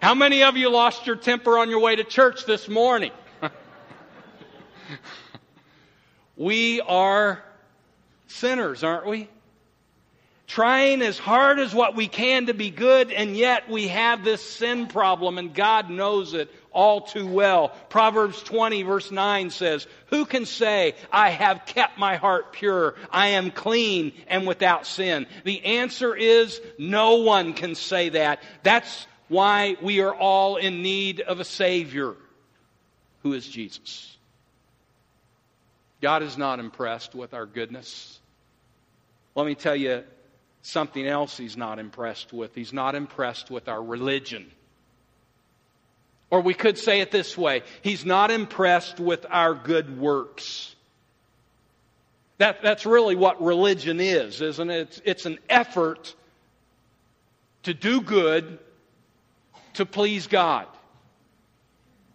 How 0.00 0.14
many 0.14 0.44
of 0.44 0.56
you 0.56 0.70
lost 0.70 1.06
your 1.06 1.16
temper 1.16 1.59
on 1.59 1.68
your 1.68 1.80
way 1.80 1.97
to 1.97 2.04
church 2.04 2.44
this 2.44 2.68
morning? 2.68 3.11
we 6.37 6.80
are 6.82 7.42
sinners, 8.28 8.85
aren't 8.85 9.06
we? 9.06 9.28
Trying 10.50 11.00
as 11.02 11.16
hard 11.16 11.61
as 11.61 11.73
what 11.73 11.95
we 11.95 12.09
can 12.09 12.47
to 12.47 12.54
be 12.54 12.71
good, 12.71 13.12
and 13.12 13.37
yet 13.37 13.71
we 13.71 13.87
have 13.87 14.25
this 14.25 14.42
sin 14.42 14.88
problem, 14.88 15.38
and 15.38 15.54
God 15.54 15.90
knows 15.90 16.35
it 16.35 16.50
all 16.73 17.02
too 17.02 17.25
well. 17.25 17.69
Proverbs 17.88 18.42
20 18.42 18.83
verse 18.83 19.12
9 19.12 19.50
says, 19.50 19.87
Who 20.07 20.25
can 20.25 20.47
say, 20.47 20.97
I 21.12 21.30
have 21.30 21.66
kept 21.66 21.99
my 21.99 22.16
heart 22.16 22.52
pure, 22.52 22.97
I 23.12 23.28
am 23.28 23.52
clean 23.52 24.11
and 24.26 24.45
without 24.45 24.88
sin? 24.88 25.28
The 25.45 25.64
answer 25.64 26.16
is, 26.16 26.61
no 26.80 27.19
one 27.19 27.52
can 27.52 27.76
say 27.76 28.09
that. 28.09 28.42
That's 28.64 29.07
why 29.28 29.76
we 29.80 30.00
are 30.00 30.12
all 30.12 30.57
in 30.57 30.83
need 30.83 31.21
of 31.21 31.38
a 31.38 31.45
Savior, 31.45 32.16
who 33.23 33.35
is 33.35 33.47
Jesus. 33.47 34.16
God 36.00 36.25
is 36.25 36.37
not 36.37 36.59
impressed 36.59 37.14
with 37.14 37.35
our 37.35 37.47
goodness. 37.47 38.19
Let 39.37 39.47
me 39.47 39.54
tell 39.54 39.76
you 39.76 40.02
something 40.62 41.06
else 41.06 41.36
He's 41.36 41.56
not 41.56 41.78
impressed 41.78 42.32
with. 42.32 42.54
He's 42.54 42.72
not 42.72 42.94
impressed 42.94 43.50
with 43.50 43.68
our 43.68 43.82
religion. 43.82 44.50
Or 46.30 46.40
we 46.40 46.54
could 46.54 46.78
say 46.78 47.00
it 47.00 47.10
this 47.10 47.36
way 47.36 47.62
He's 47.82 48.04
not 48.04 48.30
impressed 48.30 49.00
with 49.00 49.26
our 49.28 49.54
good 49.54 49.98
works. 49.98 50.74
That, 52.38 52.62
that's 52.62 52.86
really 52.86 53.16
what 53.16 53.42
religion 53.42 54.00
is, 54.00 54.40
isn't 54.40 54.70
it? 54.70 54.80
It's, 54.80 55.02
it's 55.04 55.26
an 55.26 55.38
effort 55.50 56.14
to 57.64 57.74
do 57.74 58.00
good 58.00 58.58
to 59.74 59.84
please 59.84 60.26
God. 60.26 60.66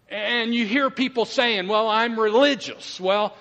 And 0.09 0.53
you 0.53 0.65
hear 0.65 0.89
people 0.89 1.25
saying, 1.25 1.67
well, 1.67 1.87
I'm 1.87 2.19
religious. 2.19 2.99
Well, 2.99 3.35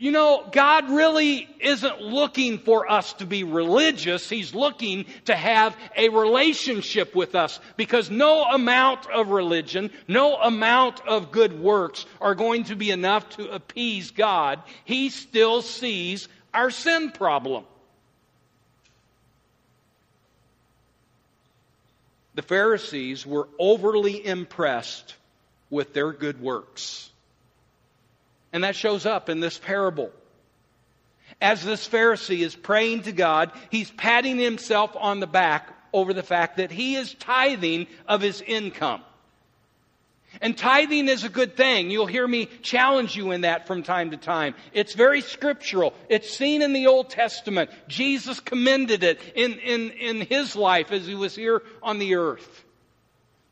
you 0.00 0.12
know, 0.12 0.48
God 0.50 0.90
really 0.90 1.46
isn't 1.60 2.00
looking 2.00 2.56
for 2.56 2.90
us 2.90 3.12
to 3.14 3.26
be 3.26 3.44
religious. 3.44 4.30
He's 4.30 4.54
looking 4.54 5.04
to 5.26 5.36
have 5.36 5.76
a 5.94 6.08
relationship 6.08 7.14
with 7.14 7.34
us 7.34 7.60
because 7.76 8.10
no 8.10 8.44
amount 8.44 9.10
of 9.10 9.28
religion, 9.28 9.90
no 10.08 10.36
amount 10.36 11.06
of 11.06 11.30
good 11.30 11.60
works 11.60 12.06
are 12.18 12.34
going 12.34 12.64
to 12.64 12.76
be 12.76 12.90
enough 12.90 13.28
to 13.36 13.50
appease 13.50 14.10
God. 14.10 14.62
He 14.86 15.10
still 15.10 15.60
sees 15.60 16.28
our 16.54 16.70
sin 16.70 17.10
problem. 17.10 17.64
The 22.36 22.42
Pharisees 22.42 23.26
were 23.26 23.48
overly 23.58 24.24
impressed 24.26 25.14
with 25.68 25.92
their 25.92 26.10
good 26.10 26.40
works. 26.40 27.10
And 28.52 28.64
that 28.64 28.76
shows 28.76 29.06
up 29.06 29.28
in 29.28 29.40
this 29.40 29.58
parable. 29.58 30.10
As 31.40 31.64
this 31.64 31.88
Pharisee 31.88 32.40
is 32.40 32.54
praying 32.54 33.02
to 33.02 33.12
God, 33.12 33.52
he's 33.70 33.90
patting 33.90 34.38
himself 34.38 34.96
on 34.98 35.20
the 35.20 35.26
back 35.26 35.68
over 35.92 36.12
the 36.12 36.22
fact 36.22 36.56
that 36.58 36.70
he 36.70 36.96
is 36.96 37.14
tithing 37.14 37.86
of 38.06 38.20
his 38.20 38.42
income. 38.42 39.02
And 40.40 40.56
tithing 40.56 41.08
is 41.08 41.24
a 41.24 41.28
good 41.28 41.56
thing. 41.56 41.90
You'll 41.90 42.06
hear 42.06 42.26
me 42.26 42.46
challenge 42.62 43.16
you 43.16 43.32
in 43.32 43.40
that 43.40 43.66
from 43.66 43.82
time 43.82 44.12
to 44.12 44.16
time. 44.16 44.54
It's 44.72 44.94
very 44.94 45.22
scriptural. 45.22 45.92
It's 46.08 46.30
seen 46.30 46.62
in 46.62 46.72
the 46.72 46.86
Old 46.86 47.10
Testament. 47.10 47.70
Jesus 47.88 48.38
commended 48.38 49.02
it 49.02 49.20
in, 49.34 49.54
in, 49.54 49.90
in 49.90 50.20
his 50.20 50.54
life 50.54 50.92
as 50.92 51.06
he 51.06 51.16
was 51.16 51.34
here 51.34 51.62
on 51.82 51.98
the 51.98 52.14
earth. 52.14 52.64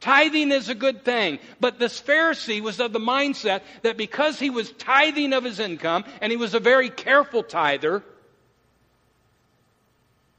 Tithing 0.01 0.53
is 0.53 0.69
a 0.69 0.75
good 0.75 1.05
thing. 1.05 1.39
But 1.61 1.79
this 1.79 2.01
Pharisee 2.01 2.61
was 2.61 2.79
of 2.81 2.93
the 2.93 3.01
mindset 3.01 3.63
that 3.83 3.97
because 3.97 4.39
he 4.39 4.51
was 4.51 4.71
tithing 4.73 5.33
of 5.33 5.45
his 5.45 5.59
income, 5.59 6.05
and 6.21 6.31
he 6.31 6.37
was 6.37 6.55
a 6.55 6.61
very 6.61 6.89
careful 6.89 7.43
tither, 7.43 8.03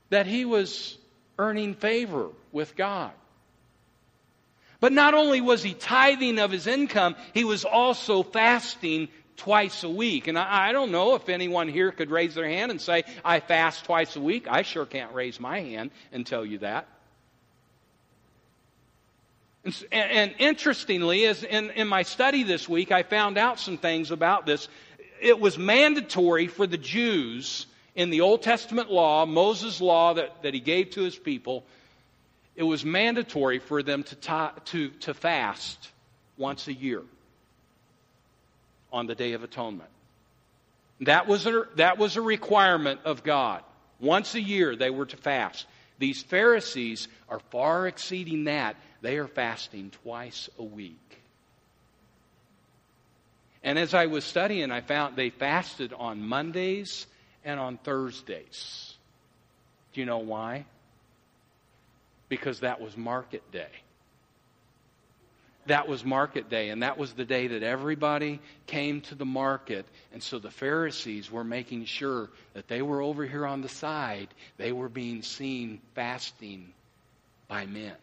that 0.09 0.27
he 0.27 0.45
was 0.45 0.97
earning 1.37 1.75
favor 1.75 2.29
with 2.51 2.75
God. 2.75 3.11
But 4.79 4.93
not 4.93 5.13
only 5.13 5.41
was 5.41 5.61
he 5.61 5.73
tithing 5.73 6.39
of 6.39 6.51
his 6.51 6.65
income, 6.65 7.15
he 7.33 7.43
was 7.43 7.65
also 7.65 8.23
fasting 8.23 9.09
twice 9.35 9.83
a 9.83 9.89
week. 9.89 10.27
And 10.27 10.37
I, 10.37 10.69
I, 10.69 10.71
don't 10.71 10.91
know 10.91 11.15
if 11.15 11.27
anyone 11.27 11.67
here 11.67 11.91
could 11.91 12.11
raise 12.11 12.35
their 12.35 12.47
hand 12.47 12.71
and 12.71 12.79
say, 12.79 13.03
I 13.23 13.39
fast 13.39 13.85
twice 13.85 14.15
a 14.15 14.21
week. 14.21 14.47
I 14.49 14.61
sure 14.61 14.85
can't 14.85 15.13
raise 15.13 15.39
my 15.39 15.61
hand 15.61 15.91
and 16.11 16.25
tell 16.25 16.45
you 16.45 16.59
that. 16.59 16.87
And, 19.65 19.75
and 19.91 20.35
interestingly, 20.39 21.25
as 21.25 21.43
in, 21.43 21.71
in 21.71 21.87
my 21.87 22.03
study 22.03 22.43
this 22.43 22.69
week, 22.69 22.91
I 22.91 23.03
found 23.03 23.37
out 23.37 23.59
some 23.59 23.77
things 23.77 24.11
about 24.11 24.45
this. 24.45 24.67
It 25.21 25.39
was 25.39 25.57
mandatory 25.57 26.47
for 26.47 26.65
the 26.65 26.77
Jews 26.77 27.65
in 27.95 28.09
the 28.09 28.21
Old 28.21 28.41
Testament 28.41 28.89
law, 28.89 29.25
Moses' 29.25 29.81
law 29.81 30.13
that, 30.13 30.43
that 30.43 30.53
he 30.53 30.61
gave 30.61 30.91
to 30.91 31.01
his 31.01 31.17
people, 31.17 31.65
it 32.55 32.63
was 32.63 32.85
mandatory 32.85 33.59
for 33.59 33.83
them 33.83 34.03
to, 34.03 34.51
to, 34.65 34.89
to 34.89 35.13
fast 35.13 35.89
once 36.37 36.67
a 36.67 36.73
year 36.73 37.01
on 38.91 39.07
the 39.07 39.15
Day 39.15 39.33
of 39.33 39.43
Atonement. 39.43 39.89
That 41.01 41.27
was, 41.27 41.45
a, 41.45 41.65
that 41.75 41.97
was 41.97 42.17
a 42.17 42.21
requirement 42.21 43.01
of 43.05 43.23
God. 43.23 43.63
Once 43.99 44.35
a 44.35 44.41
year 44.41 44.75
they 44.75 44.89
were 44.89 45.05
to 45.05 45.17
fast. 45.17 45.65
These 45.97 46.23
Pharisees 46.23 47.07
are 47.27 47.39
far 47.51 47.87
exceeding 47.87 48.45
that. 48.45 48.75
They 49.01 49.17
are 49.17 49.27
fasting 49.27 49.91
twice 50.03 50.49
a 50.57 50.63
week. 50.63 51.21
And 53.63 53.77
as 53.77 53.93
I 53.93 54.05
was 54.05 54.23
studying, 54.23 54.71
I 54.71 54.81
found 54.81 55.15
they 55.15 55.29
fasted 55.29 55.93
on 55.93 56.21
Mondays 56.21 57.07
and 57.43 57.59
on 57.59 57.77
Thursdays. 57.77 58.93
Do 59.93 59.99
you 59.99 60.05
know 60.05 60.19
why? 60.19 60.65
Because 62.29 62.61
that 62.61 62.79
was 62.79 62.95
market 62.95 63.51
day. 63.51 63.69
That 65.65 65.87
was 65.87 66.03
market 66.03 66.49
day, 66.49 66.69
and 66.69 66.81
that 66.83 66.97
was 66.97 67.13
the 67.13 67.25
day 67.25 67.47
that 67.47 67.63
everybody 67.63 68.39
came 68.65 69.01
to 69.01 69.15
the 69.15 69.25
market. 69.25 69.85
And 70.13 70.23
so 70.23 70.39
the 70.39 70.49
Pharisees 70.49 71.31
were 71.31 71.43
making 71.43 71.85
sure 71.85 72.29
that 72.53 72.67
they 72.67 72.81
were 72.81 73.01
over 73.01 73.25
here 73.25 73.45
on 73.45 73.61
the 73.61 73.69
side. 73.69 74.29
They 74.57 74.71
were 74.71 74.89
being 74.89 75.21
seen 75.21 75.81
fasting 75.93 76.73
by 77.47 77.65
men. 77.65 77.95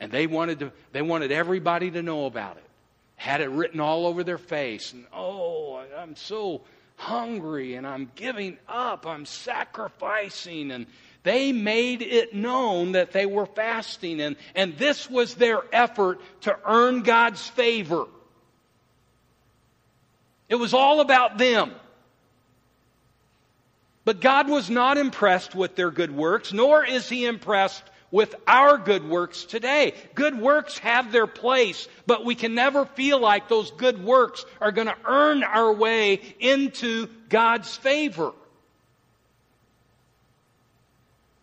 And 0.00 0.12
they 0.12 0.26
wanted, 0.26 0.60
to, 0.60 0.72
they 0.92 1.02
wanted 1.02 1.32
everybody 1.32 1.90
to 1.90 2.02
know 2.02 2.26
about 2.26 2.56
it. 2.56 2.64
Had 3.16 3.40
it 3.40 3.50
written 3.50 3.80
all 3.80 4.06
over 4.06 4.22
their 4.22 4.38
face. 4.38 4.92
And, 4.92 5.04
oh, 5.12 5.82
I'm 5.96 6.14
so 6.14 6.62
hungry 6.96 7.74
and 7.74 7.86
I'm 7.86 8.10
giving 8.14 8.58
up, 8.68 9.06
I'm 9.06 9.26
sacrificing. 9.26 10.70
And 10.70 10.86
they 11.24 11.52
made 11.52 12.02
it 12.02 12.34
known 12.34 12.92
that 12.92 13.12
they 13.12 13.26
were 13.26 13.46
fasting. 13.46 14.20
And, 14.20 14.36
and 14.54 14.76
this 14.78 15.10
was 15.10 15.34
their 15.34 15.62
effort 15.72 16.20
to 16.42 16.56
earn 16.64 17.02
God's 17.02 17.46
favor. 17.46 18.06
It 20.48 20.54
was 20.54 20.74
all 20.74 21.00
about 21.00 21.38
them. 21.38 21.72
But 24.04 24.20
God 24.22 24.48
was 24.48 24.70
not 24.70 24.96
impressed 24.96 25.54
with 25.54 25.76
their 25.76 25.90
good 25.90 26.16
works, 26.16 26.52
nor 26.52 26.82
is 26.82 27.08
He 27.10 27.26
impressed 27.26 27.82
with 28.10 28.34
our 28.46 28.78
good 28.78 29.08
works 29.08 29.44
today. 29.44 29.94
Good 30.14 30.38
works 30.38 30.78
have 30.78 31.12
their 31.12 31.26
place, 31.26 31.88
but 32.06 32.24
we 32.24 32.34
can 32.34 32.54
never 32.54 32.86
feel 32.86 33.20
like 33.20 33.48
those 33.48 33.70
good 33.72 34.02
works 34.02 34.44
are 34.60 34.72
going 34.72 34.86
to 34.86 34.96
earn 35.04 35.42
our 35.42 35.72
way 35.72 36.20
into 36.40 37.08
God's 37.28 37.74
favor. 37.76 38.32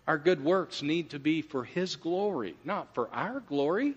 Our 0.07 0.17
good 0.17 0.43
works 0.43 0.81
need 0.81 1.11
to 1.11 1.19
be 1.19 1.41
for 1.41 1.63
His 1.63 1.95
glory, 1.95 2.55
not 2.63 2.93
for 2.93 3.09
our 3.11 3.39
glory. 3.39 3.95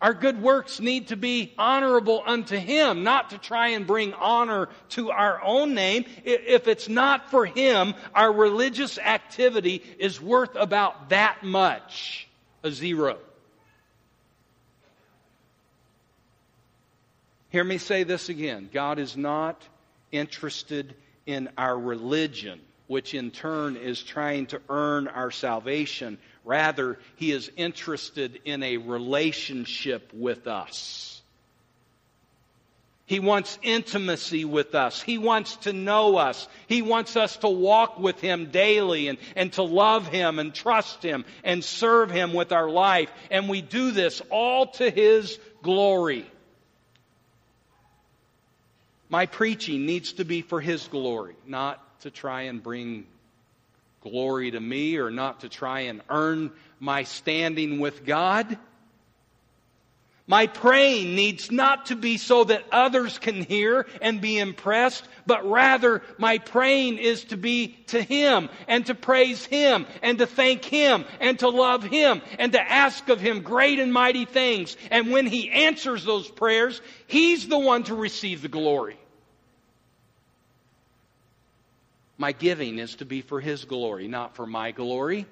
Our 0.00 0.14
good 0.14 0.42
works 0.42 0.80
need 0.80 1.08
to 1.08 1.16
be 1.16 1.54
honorable 1.56 2.22
unto 2.26 2.56
Him, 2.56 3.02
not 3.02 3.30
to 3.30 3.38
try 3.38 3.68
and 3.68 3.86
bring 3.86 4.12
honor 4.14 4.68
to 4.90 5.10
our 5.10 5.42
own 5.42 5.74
name. 5.74 6.04
If 6.24 6.68
it's 6.68 6.88
not 6.88 7.30
for 7.30 7.46
Him, 7.46 7.94
our 8.14 8.32
religious 8.32 8.98
activity 8.98 9.82
is 9.98 10.20
worth 10.20 10.54
about 10.54 11.10
that 11.10 11.42
much 11.42 12.28
a 12.62 12.70
zero. 12.70 13.18
Hear 17.50 17.64
me 17.64 17.78
say 17.78 18.02
this 18.02 18.28
again 18.28 18.68
God 18.72 18.98
is 18.98 19.16
not 19.16 19.62
interested 20.12 20.94
in 21.24 21.48
our 21.56 21.78
religion, 21.78 22.60
which 22.86 23.14
in 23.14 23.30
turn 23.30 23.76
is 23.76 24.02
trying 24.02 24.46
to 24.46 24.60
earn 24.68 25.08
our 25.08 25.30
salvation. 25.30 26.18
Rather, 26.46 26.96
he 27.16 27.32
is 27.32 27.50
interested 27.56 28.40
in 28.44 28.62
a 28.62 28.76
relationship 28.76 30.12
with 30.14 30.46
us. 30.46 31.20
He 33.04 33.18
wants 33.18 33.58
intimacy 33.62 34.44
with 34.44 34.76
us. 34.76 35.02
He 35.02 35.18
wants 35.18 35.56
to 35.58 35.72
know 35.72 36.16
us. 36.16 36.46
He 36.68 36.82
wants 36.82 37.16
us 37.16 37.36
to 37.38 37.48
walk 37.48 37.98
with 37.98 38.20
Him 38.20 38.50
daily 38.52 39.08
and, 39.08 39.18
and 39.34 39.52
to 39.54 39.64
love 39.64 40.06
Him 40.06 40.38
and 40.38 40.54
trust 40.54 41.02
Him 41.02 41.24
and 41.42 41.64
serve 41.64 42.10
Him 42.12 42.32
with 42.32 42.52
our 42.52 42.70
life. 42.70 43.10
And 43.30 43.48
we 43.48 43.60
do 43.60 43.90
this 43.90 44.22
all 44.30 44.68
to 44.72 44.88
His 44.88 45.38
glory. 45.62 46.26
My 49.08 49.26
preaching 49.26 49.84
needs 49.84 50.14
to 50.14 50.24
be 50.24 50.42
for 50.42 50.60
His 50.60 50.86
glory, 50.86 51.34
not 51.46 52.00
to 52.00 52.10
try 52.10 52.42
and 52.42 52.62
bring 52.62 53.06
glory 54.10 54.52
to 54.52 54.60
me 54.60 54.98
or 54.98 55.10
not 55.10 55.40
to 55.40 55.48
try 55.48 55.80
and 55.80 56.00
earn 56.08 56.52
my 56.78 57.02
standing 57.02 57.80
with 57.80 58.04
God. 58.04 58.56
My 60.28 60.48
praying 60.48 61.14
needs 61.14 61.52
not 61.52 61.86
to 61.86 61.96
be 61.96 62.16
so 62.16 62.44
that 62.44 62.64
others 62.72 63.18
can 63.18 63.42
hear 63.42 63.86
and 64.02 64.20
be 64.20 64.38
impressed, 64.38 65.06
but 65.24 65.48
rather 65.48 66.02
my 66.18 66.38
praying 66.38 66.98
is 66.98 67.24
to 67.24 67.36
be 67.36 67.68
to 67.88 68.02
Him 68.02 68.48
and 68.66 68.84
to 68.86 68.94
praise 68.94 69.44
Him 69.44 69.86
and 70.02 70.18
to 70.18 70.26
thank 70.26 70.64
Him 70.64 71.04
and 71.20 71.38
to 71.40 71.48
love 71.48 71.84
Him 71.84 72.22
and 72.40 72.52
to 72.52 72.60
ask 72.60 73.08
of 73.08 73.20
Him 73.20 73.42
great 73.42 73.78
and 73.78 73.92
mighty 73.92 74.24
things. 74.24 74.76
And 74.90 75.12
when 75.12 75.26
He 75.26 75.50
answers 75.50 76.04
those 76.04 76.28
prayers, 76.28 76.80
He's 77.06 77.46
the 77.46 77.58
one 77.58 77.84
to 77.84 77.94
receive 77.94 78.42
the 78.42 78.48
glory. 78.48 78.98
My 82.18 82.32
giving 82.32 82.78
is 82.78 82.96
to 82.96 83.04
be 83.04 83.20
for 83.20 83.40
His 83.40 83.64
glory, 83.64 84.08
not 84.08 84.36
for 84.36 84.46
my 84.46 84.70
glory. 84.70 85.26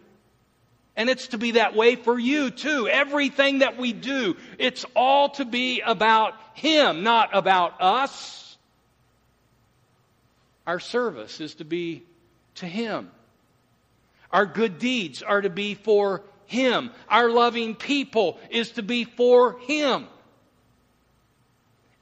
And 0.97 1.11
it's 1.11 1.29
to 1.29 1.39
be 1.39 1.53
that 1.53 1.75
way 1.75 1.97
for 1.97 2.19
you 2.19 2.51
too. 2.51 2.89
Everything 2.89 3.61
that 3.61 3.79
we 3.79 3.93
do, 3.93 4.37
it's 4.59 4.85
all 4.95 5.31
to 5.31 5.45
be 5.45 5.81
about 5.81 6.35
Him, 6.55 7.03
not 7.03 7.31
about 7.33 7.81
us. 7.81 8.57
Our 10.67 10.81
service 10.81 11.41
is 11.41 11.57
to 11.57 11.65
be 11.65 12.05
to 12.57 12.67
Him. 12.67 13.11
Our 14.31 14.47
good 14.47 14.79
deeds 14.79 15.23
are 15.23 15.41
to 15.41 15.51
be 15.51 15.75
for 15.75 16.23
Him. 16.47 16.91
Our 17.09 17.31
loving 17.31 17.75
people 17.75 18.39
is 18.51 18.73
to 18.73 18.83
be 18.83 19.05
for 19.05 19.59
Him. 19.61 20.07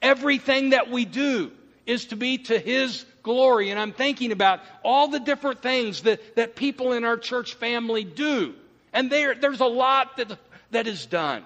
Everything 0.00 0.70
that 0.70 0.90
we 0.90 1.04
do 1.04 1.52
is 1.86 2.06
to 2.06 2.16
be 2.16 2.38
to 2.38 2.58
His 2.58 3.04
glory. 3.22 3.70
And 3.70 3.78
I'm 3.78 3.92
thinking 3.92 4.32
about 4.32 4.60
all 4.82 5.08
the 5.08 5.20
different 5.20 5.62
things 5.62 6.02
that, 6.02 6.36
that 6.36 6.56
people 6.56 6.92
in 6.92 7.04
our 7.04 7.16
church 7.16 7.54
family 7.54 8.04
do. 8.04 8.54
And 8.92 9.10
there, 9.10 9.34
there's 9.34 9.60
a 9.60 9.66
lot 9.66 10.16
that, 10.18 10.38
that 10.70 10.86
is 10.86 11.06
done. 11.06 11.44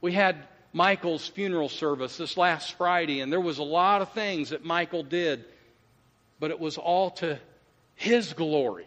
We 0.00 0.12
had 0.12 0.36
Michael's 0.72 1.26
funeral 1.26 1.68
service 1.68 2.16
this 2.16 2.36
last 2.36 2.74
Friday, 2.74 3.20
and 3.20 3.32
there 3.32 3.40
was 3.40 3.58
a 3.58 3.64
lot 3.64 4.02
of 4.02 4.12
things 4.12 4.50
that 4.50 4.64
Michael 4.64 5.02
did, 5.02 5.44
but 6.38 6.50
it 6.50 6.60
was 6.60 6.78
all 6.78 7.10
to 7.12 7.38
his 7.96 8.32
glory. 8.32 8.86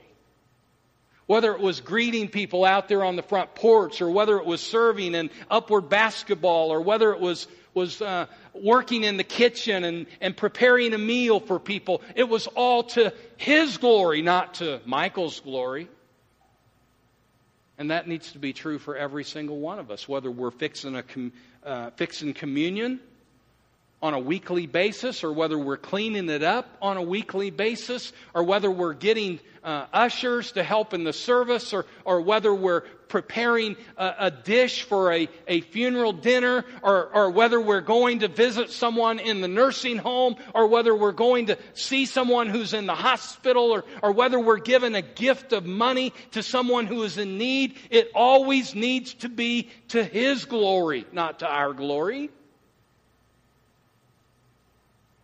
Whether 1.26 1.54
it 1.54 1.60
was 1.60 1.82
greeting 1.82 2.28
people 2.28 2.64
out 2.66 2.88
there 2.88 3.04
on 3.04 3.16
the 3.16 3.24
front 3.24 3.56
porch, 3.56 4.02
or 4.02 4.10
whether 4.10 4.38
it 4.38 4.46
was 4.46 4.62
serving 4.62 5.16
in 5.16 5.30
upward 5.50 5.90
basketball, 5.90 6.72
or 6.72 6.82
whether 6.82 7.12
it 7.14 7.20
was 7.20 7.48
was 7.74 8.02
uh, 8.02 8.26
working 8.54 9.04
in 9.04 9.18
the 9.18 9.24
kitchen 9.24 9.84
and, 9.84 10.06
and 10.20 10.36
preparing 10.36 10.94
a 10.94 10.98
meal 10.98 11.40
for 11.40 11.60
people. 11.60 12.02
It 12.16 12.28
was 12.28 12.48
all 12.48 12.84
to 12.84 13.14
his 13.38 13.78
glory, 13.78 14.22
not 14.22 14.56
to 14.56 14.82
Michael's 14.86 15.40
glory. 15.40 15.88
And 17.78 17.92
that 17.92 18.08
needs 18.08 18.34
to 18.34 18.40
be 18.40 18.54
true 18.54 18.78
for 18.78 18.96
every 18.96 19.24
single 19.24 19.58
one 19.58 19.80
of 19.80 19.90
us, 19.90 20.08
whether 20.08 20.30
we're 20.30 20.52
fixing, 20.52 20.96
a 20.96 21.04
com, 21.04 21.32
uh, 21.66 21.90
fixing 21.92 22.34
communion 22.34 23.00
on 24.02 24.16
a 24.16 24.20
weekly 24.20 24.66
basis, 24.66 25.24
or 25.24 25.32
whether 25.32 25.58
we're 25.58 25.78
cleaning 25.78 26.30
it 26.30 26.42
up 26.44 26.76
on 26.82 26.98
a 26.98 27.02
weekly 27.04 27.52
basis, 27.52 28.12
or 28.34 28.44
whether 28.44 28.72
we're 28.72 28.94
getting 28.94 29.40
uh, 29.64 29.86
ushers 29.94 30.54
to 30.54 30.64
help 30.64 30.94
in 30.94 31.04
the 31.04 31.14
service, 31.14 31.72
or, 31.72 31.86
or 32.04 32.22
whether 32.22 32.54
we're 32.54 32.82
preparing 33.10 33.76
a, 33.98 34.14
a 34.20 34.32
dish 34.32 34.84
for 34.84 35.12
a, 35.12 35.30
a 35.48 35.62
funeral 35.62 36.14
dinner, 36.14 36.66
or, 36.82 37.10
or 37.14 37.30
whether 37.30 37.62
we're 37.62 37.82
going 37.82 38.20
to 38.20 38.28
visit 38.28 38.72
someone 38.72 39.20
in 39.20 39.42
the 39.42 39.48
nursing 39.48 39.98
home, 39.98 40.36
or 40.56 40.66
whether 40.66 40.96
we're 40.96 41.12
going 41.12 41.46
to 41.46 41.58
see 41.76 42.08
someone 42.08 42.48
who's 42.48 42.74
in 42.74 42.88
the 42.88 42.96
hospital, 42.96 43.70
or, 43.70 43.84
or 44.02 44.14
whether 44.14 44.40
we're 44.40 44.58
giving 44.58 44.96
a 44.96 45.02
gift 45.04 45.54
of 45.54 45.64
money 45.66 46.12
to 46.32 46.42
someone 46.42 46.88
who 46.88 47.04
is 47.04 47.20
in 47.20 47.38
need, 47.38 47.76
it 47.92 48.10
always 48.16 48.74
needs 48.74 49.14
to 49.14 49.30
be 49.30 49.70
to 49.90 50.04
His 50.04 50.46
glory, 50.46 51.06
not 51.12 51.40
to 51.40 51.48
our 51.48 51.74
glory. 51.74 52.32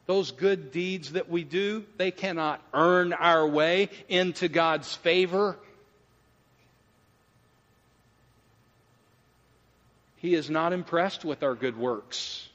Those 0.08 0.32
good 0.32 0.72
deeds 0.72 1.12
that 1.12 1.30
we 1.30 1.44
do, 1.44 1.86
they 1.98 2.12
cannot 2.12 2.62
earn 2.74 3.12
our 3.12 3.46
way 3.46 3.90
into 4.08 4.48
God's 4.48 4.94
favor. 4.96 5.58
He 10.16 10.34
is 10.34 10.50
not 10.50 10.72
impressed 10.72 11.26
with 11.26 11.44
our 11.44 11.56
good 11.56 11.78
works. 11.78 12.48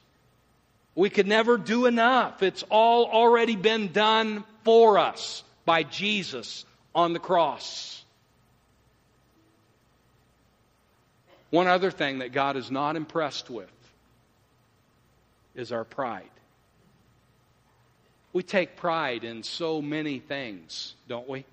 We 0.95 1.11
could 1.11 1.27
never 1.27 1.59
do 1.59 1.87
enough. 1.87 2.43
It's 2.43 2.65
all 2.71 3.05
already 3.05 3.57
been 3.57 3.93
done 3.93 4.45
for 4.65 4.99
us 4.99 5.45
by 5.67 5.83
Jesus 5.83 6.65
on 6.95 7.13
the 7.13 7.19
cross. 7.19 8.03
One 11.51 11.67
other 11.67 11.91
thing 11.91 12.21
that 12.21 12.33
God 12.33 12.57
is 12.57 12.71
not 12.71 12.97
impressed 12.97 13.51
with 13.51 13.71
is 15.55 15.71
our 15.71 15.85
pride. 15.85 16.25
We 18.33 18.43
take 18.43 18.77
pride 18.77 19.25
in 19.25 19.43
so 19.43 19.83
many 19.83 20.19
things, 20.19 20.95
don't 21.09 21.29
we? 21.29 21.45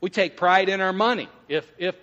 We 0.00 0.08
take 0.08 0.36
pride 0.36 0.68
in 0.68 0.80
our 0.80 0.92
money. 0.92 1.28
If, 1.48 1.70
if 1.78 1.94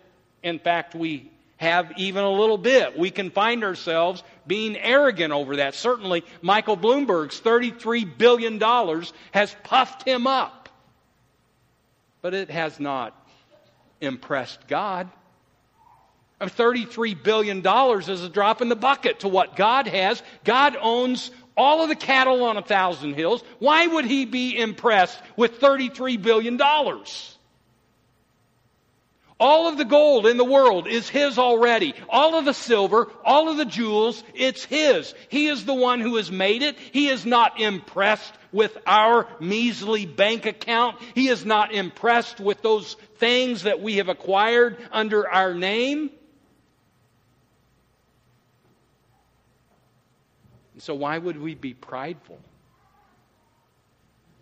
in 0.44 0.60
fact 0.60 0.94
we 0.94 1.32
have 1.58 1.92
even 1.98 2.24
a 2.24 2.30
little 2.30 2.60
bit, 2.60 2.98
we 2.98 3.10
can 3.10 3.32
find 3.32 3.64
ourselves 3.64 4.24
being 4.46 4.78
arrogant 4.78 5.34
over 5.34 5.58
that. 5.58 5.74
Certainly, 5.74 6.24
Michael 6.42 6.78
Bloomberg's 6.78 7.42
$33 7.42 8.18
billion 8.18 8.62
has 9.32 9.56
puffed 9.64 10.04
him 10.08 10.28
up. 10.28 10.70
But 12.22 12.36
it 12.36 12.52
has 12.52 12.80
not 12.80 13.16
impressed 14.00 14.68
God. 14.68 15.10
$33 16.40 17.24
billion 17.24 17.66
is 17.98 18.24
a 18.24 18.30
drop 18.30 18.62
in 18.62 18.70
the 18.70 18.76
bucket 18.76 19.22
to 19.22 19.28
what 19.28 19.56
God 19.56 19.88
has. 19.88 20.22
God 20.44 20.78
owns 20.80 21.32
all 21.58 21.82
of 21.82 21.90
the 21.90 21.96
cattle 21.96 22.44
on 22.46 22.56
a 22.56 22.62
thousand 22.62 23.16
hills, 23.16 23.44
why 23.60 23.86
would 23.88 24.06
he 24.06 24.26
be 24.26 24.58
impressed 24.58 25.20
with 25.36 25.60
$33 25.60 26.22
billion? 26.22 26.62
All 29.40 29.68
of 29.68 29.78
the 29.78 29.86
gold 29.86 30.26
in 30.26 30.38
the 30.38 30.44
world 30.44 30.88
is 30.88 31.10
his 31.10 31.38
already. 31.38 31.94
All 32.10 32.36
of 32.36 32.46
the 32.46 32.54
silver, 32.54 33.12
all 33.24 33.50
of 33.50 33.58
the 33.58 33.66
jewels, 33.66 34.24
it's 34.34 34.64
his. 34.66 35.14
He 35.30 35.48
is 35.48 35.66
the 35.66 35.76
one 35.76 36.00
who 36.00 36.16
has 36.16 36.32
made 36.32 36.64
it. 36.64 36.78
He 36.92 37.10
is 37.10 37.26
not 37.26 37.60
impressed 37.60 38.34
with 38.52 38.76
our 38.88 39.28
measly 39.40 40.08
bank 40.08 40.48
account. 40.48 40.98
He 41.14 41.28
is 41.28 41.46
not 41.46 41.72
impressed 41.72 42.40
with 42.40 42.64
those 42.64 42.96
things 43.18 43.64
that 43.64 43.82
we 43.82 43.98
have 43.98 44.10
acquired 44.10 44.78
under 44.92 45.30
our 45.30 45.54
name. 45.54 46.10
So, 50.80 50.94
why 50.94 51.18
would 51.18 51.40
we 51.40 51.56
be 51.56 51.74
prideful 51.74 52.40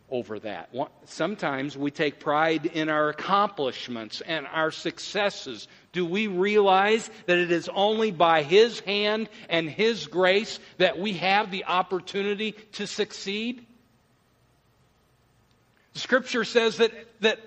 over 0.10 0.39
that? 0.39 0.69
Sometimes 1.06 1.78
we 1.78 1.91
take 1.91 2.19
pride 2.19 2.65
in 2.65 2.89
our 2.89 3.10
accomplishments 3.10 4.21
and 4.21 4.45
our 4.48 4.71
successes. 4.71 5.67
Do 5.93 6.06
we 6.06 6.28
realize 6.28 7.10
that 7.26 7.38
it 7.38 7.52
is 7.52 7.69
only 7.74 8.12
by 8.12 8.43
His 8.43 8.80
hand 8.82 9.30
and 9.50 9.69
His 9.69 10.08
grace 10.08 10.60
that 10.78 11.00
we 11.00 11.13
have 11.13 11.52
the 11.52 11.65
opportunity 11.65 12.52
to 12.74 12.86
succeed? 12.86 13.65
Scripture 15.93 16.43
says 16.43 16.78
that, 16.78 16.91
that 17.21 17.39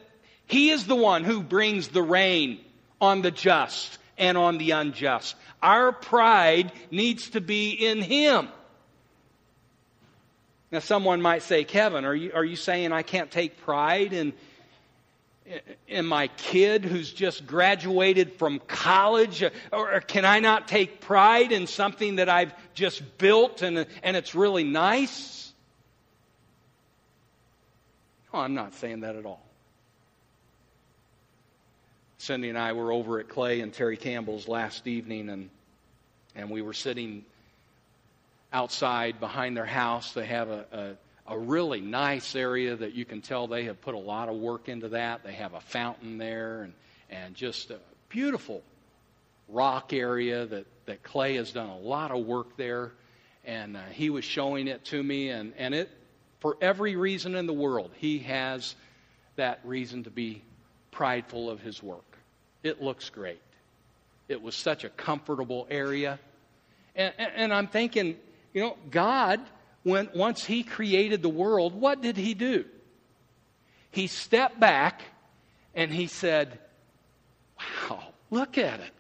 He 0.47 0.71
is 0.71 0.87
the 0.87 0.97
one 0.97 1.25
who 1.25 1.43
brings 1.43 1.89
the 1.89 2.03
rain 2.03 2.61
on 3.01 3.23
the 3.23 3.31
just 3.31 3.99
and 4.17 4.37
on 4.37 4.59
the 4.59 4.73
unjust. 4.73 5.37
Our 5.63 5.93
pride 5.93 6.73
needs 6.91 7.31
to 7.31 7.41
be 7.41 7.71
in 7.71 8.03
Him. 8.03 8.49
Now, 10.71 10.81
someone 10.81 11.23
might 11.23 11.43
say, 11.43 11.65
Kevin, 11.65 12.05
are 12.05 12.15
you, 12.15 12.33
are 12.35 12.45
you 12.45 12.57
saying 12.57 12.93
I 12.93 13.03
can't 13.03 13.31
take 13.31 13.63
pride 13.63 14.13
in, 14.13 14.35
in 15.87 16.05
my 16.05 16.29
kid 16.29 16.85
who's 16.85 17.11
just 17.11 17.47
graduated 17.47 18.35
from 18.35 18.59
college? 18.67 19.43
Or 19.73 20.01
can 20.01 20.27
I 20.27 20.41
not 20.41 20.69
take 20.69 21.01
pride 21.01 21.53
in 21.53 21.67
something 21.67 22.17
that 22.17 22.29
I've 22.29 22.53
just 22.75 23.19
built 23.19 23.63
and, 23.63 23.87
and 24.03 24.17
it's 24.17 24.35
really 24.35 24.65
nice? 24.65 25.53
No, 28.33 28.41
I'm 28.41 28.55
not 28.55 28.75
saying 28.75 29.01
that 29.01 29.17
at 29.17 29.25
all. 29.25 29.41
Cindy 32.19 32.51
and 32.51 32.59
I 32.59 32.75
were 32.75 32.93
over 32.93 33.21
at 33.21 33.29
Clay 33.29 33.61
and 33.61 33.73
Terry 33.73 33.97
Campbell's 33.97 34.49
last 34.49 34.87
evening, 34.87 35.31
and, 35.31 35.49
and 36.35 36.51
we 36.51 36.61
were 36.61 36.75
sitting 36.75 37.25
outside 38.53 39.21
behind 39.21 39.57
their 39.57 39.67
house. 39.67 40.13
They 40.13 40.27
have 40.27 40.49
a, 40.49 40.97
a, 41.27 41.35
a, 41.35 41.39
really 41.39 41.81
nice 41.81 42.35
area 42.35 42.77
that 42.77 42.95
you 42.95 43.05
can 43.05 43.21
tell 43.21 43.47
they 43.47 43.65
have 43.65 43.81
put 43.81 43.95
a 43.95 43.99
lot 43.99 44.29
of 44.29 44.37
work 44.37 44.69
into 44.69 44.89
that. 44.91 45.23
They 45.25 45.33
have 45.33 45.55
a 45.55 45.61
fountain 45.61 46.19
there 46.19 46.63
and, 46.63 46.73
and 47.11 47.35
just 47.35 47.71
a 47.71 47.79
beautiful 48.09 48.63
rock 49.49 49.93
area 49.93 50.47
that, 50.47 50.67
that 50.87 51.03
Clay 51.03 51.37
has 51.37 51.53
done 51.53 51.69
a 51.69 51.79
lot 51.79 52.11
of 52.11 52.25
work 52.25 52.57
there. 52.57 52.93
And 53.45 53.77
uh, 53.77 53.81
he 53.93 54.11
was 54.11 54.25
showing 54.25 54.69
it 54.69 54.85
to 54.87 55.03
me, 55.03 55.31
and, 55.31 55.55
and 55.57 55.75
it, 55.75 55.91
for 56.41 56.59
every 56.61 56.97
reason 56.97 57.35
in 57.35 57.47
the 57.47 57.53
world, 57.53 57.91
he 57.97 58.19
has 58.21 58.75
that 59.37 59.61
reason 59.65 60.05
to 60.05 60.11
be 60.11 60.43
prideful 60.91 61.49
of 61.49 61.61
his 61.61 61.83
work. 61.83 62.05
It 62.63 62.83
looks 62.83 63.09
great. 63.09 63.41
It 64.29 64.43
was 64.43 64.55
such 64.55 64.85
a 64.85 64.91
comfortable 64.91 65.67
area. 65.71 66.19
And, 66.95 67.15
and, 67.17 67.33
and 67.37 67.55
I'm 67.55 67.69
thinking, 67.69 68.17
you 68.53 68.63
know, 68.63 68.77
God, 68.91 69.41
when, 69.83 70.09
once 70.15 70.45
He 70.45 70.63
created 70.63 71.23
the 71.23 71.29
world, 71.29 71.75
what 71.75 72.01
did 72.01 72.17
He 72.17 72.35
do? 72.35 72.65
He 73.91 74.07
stepped 74.07 74.59
back 74.59 75.03
and 75.75 75.93
He 75.93 76.07
said, 76.07 76.59
Wow, 77.59 78.03
look 78.31 78.59
at 78.59 78.81
it. 78.81 78.93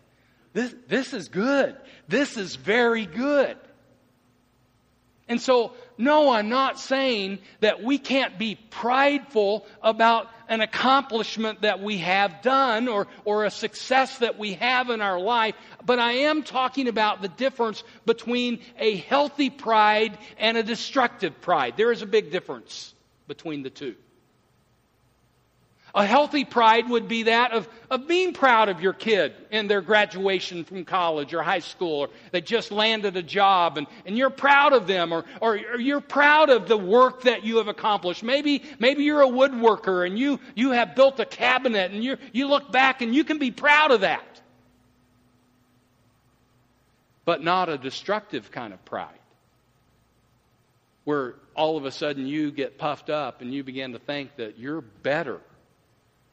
This, 0.52 0.74
this 0.88 1.14
is 1.14 1.28
good. 1.28 1.76
This 2.08 2.36
is 2.36 2.56
very 2.56 3.06
good. 3.06 3.56
And 5.28 5.40
so, 5.40 5.74
no, 5.98 6.30
I'm 6.30 6.48
not 6.48 6.80
saying 6.80 7.38
that 7.60 7.82
we 7.82 7.98
can't 7.98 8.38
be 8.38 8.54
prideful 8.70 9.66
about 9.82 10.28
an 10.48 10.60
accomplishment 10.60 11.62
that 11.62 11.80
we 11.80 11.98
have 11.98 12.42
done 12.42 12.88
or, 12.88 13.06
or 13.24 13.44
a 13.44 13.50
success 13.50 14.18
that 14.18 14.38
we 14.38 14.54
have 14.54 14.90
in 14.90 15.00
our 15.00 15.20
life, 15.20 15.54
but 15.84 15.98
I 15.98 16.12
am 16.12 16.42
talking 16.42 16.88
about 16.88 17.22
the 17.22 17.28
difference 17.28 17.84
between 18.06 18.60
a 18.78 18.96
healthy 18.96 19.50
pride 19.50 20.18
and 20.38 20.56
a 20.56 20.62
destructive 20.62 21.40
pride. 21.40 21.74
There 21.76 21.92
is 21.92 22.02
a 22.02 22.06
big 22.06 22.32
difference 22.32 22.94
between 23.26 23.62
the 23.62 23.70
two. 23.70 23.94
A 25.98 26.06
healthy 26.06 26.44
pride 26.44 26.88
would 26.88 27.08
be 27.08 27.24
that 27.24 27.50
of, 27.50 27.68
of 27.90 28.06
being 28.06 28.32
proud 28.32 28.68
of 28.68 28.80
your 28.80 28.92
kid 28.92 29.34
in 29.50 29.66
their 29.66 29.80
graduation 29.80 30.62
from 30.62 30.84
college 30.84 31.34
or 31.34 31.42
high 31.42 31.58
school, 31.58 32.02
or 32.02 32.10
they 32.30 32.40
just 32.40 32.70
landed 32.70 33.16
a 33.16 33.22
job 33.22 33.78
and, 33.78 33.88
and 34.06 34.16
you're 34.16 34.30
proud 34.30 34.72
of 34.72 34.86
them, 34.86 35.12
or, 35.12 35.24
or, 35.40 35.54
or 35.54 35.80
you're 35.80 36.00
proud 36.00 36.50
of 36.50 36.68
the 36.68 36.76
work 36.76 37.22
that 37.22 37.42
you 37.42 37.56
have 37.56 37.66
accomplished. 37.66 38.22
Maybe, 38.22 38.62
maybe 38.78 39.02
you're 39.02 39.22
a 39.22 39.26
woodworker 39.26 40.06
and 40.06 40.16
you, 40.16 40.38
you 40.54 40.70
have 40.70 40.94
built 40.94 41.18
a 41.18 41.26
cabinet 41.26 41.90
and 41.90 42.04
you, 42.04 42.16
you 42.32 42.46
look 42.46 42.70
back 42.70 43.02
and 43.02 43.12
you 43.12 43.24
can 43.24 43.38
be 43.38 43.50
proud 43.50 43.90
of 43.90 44.02
that. 44.02 44.40
But 47.24 47.42
not 47.42 47.68
a 47.68 47.76
destructive 47.76 48.52
kind 48.52 48.72
of 48.72 48.84
pride. 48.84 49.18
Where 51.02 51.34
all 51.56 51.76
of 51.76 51.84
a 51.86 51.90
sudden 51.90 52.28
you 52.28 52.52
get 52.52 52.78
puffed 52.78 53.10
up 53.10 53.40
and 53.40 53.52
you 53.52 53.64
begin 53.64 53.94
to 53.94 53.98
think 53.98 54.36
that 54.36 54.60
you're 54.60 54.80
better 54.80 55.40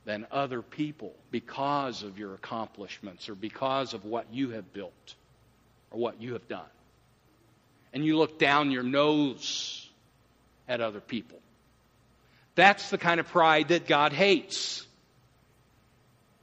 than 0.05 0.27
other 0.31 0.61
people 0.61 1.13
because 1.31 2.03
of 2.03 2.17
your 2.17 2.33
accomplishments 2.33 3.27
or 3.27 3.35
because 3.35 3.93
of 3.93 4.05
what 4.05 4.27
you 4.31 4.51
have 4.51 4.71
built 4.71 5.15
or 5.91 5.99
what 5.99 6.21
you 6.21 6.33
have 6.33 6.47
done. 6.47 6.61
And 7.93 8.05
you 8.05 8.17
look 8.17 8.37
down 8.39 8.71
your 8.71 8.83
nose 8.83 9.89
at 10.67 10.81
other 10.81 10.99
people. 10.99 11.39
That's 12.55 12.89
the 12.89 12.97
kind 12.97 13.19
of 13.19 13.27
pride 13.27 13.69
that 13.69 13.87
God 13.87 14.13
hates. 14.13 14.85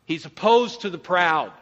He's 0.04 0.26
opposed 0.26 0.82
to 0.82 0.90
the 0.90 0.98
proud, 0.98 1.52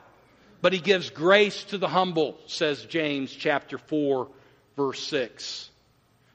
but 0.61 0.73
he 0.73 0.81
gives 0.81 1.11
grace 1.11 1.65
to 1.65 1.79
the 1.79 1.89
humble, 1.89 2.37
says 2.47 2.85
James 2.85 3.33
chapter 3.33 3.79
4 3.79 4.29
verse 4.77 5.03
6. 5.05 5.70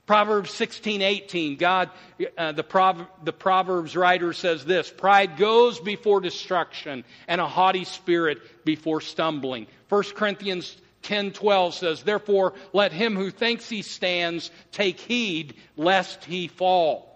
Proverbs 0.05 0.51
16, 0.51 1.01
18, 1.01 1.55
God, 1.55 1.89
uh, 2.37 2.51
the, 2.51 2.63
Prov- 2.63 3.07
the 3.23 3.33
Proverbs 3.33 3.95
writer 3.95 4.33
says 4.33 4.63
this, 4.63 4.91
pride 4.91 5.37
goes 5.37 5.79
before 5.79 6.21
destruction 6.21 7.03
and 7.27 7.41
a 7.41 7.47
haughty 7.47 7.85
spirit 7.85 8.39
before 8.63 9.01
stumbling. 9.01 9.65
1 9.89 10.03
Corinthians 10.15 10.77
10, 11.01 11.31
12 11.31 11.73
says, 11.73 12.03
therefore 12.03 12.53
let 12.71 12.91
him 12.91 13.15
who 13.15 13.31
thinks 13.31 13.67
he 13.67 13.81
stands 13.81 14.51
take 14.71 14.99
heed 14.99 15.55
lest 15.75 16.23
he 16.23 16.47
fall. 16.47 17.11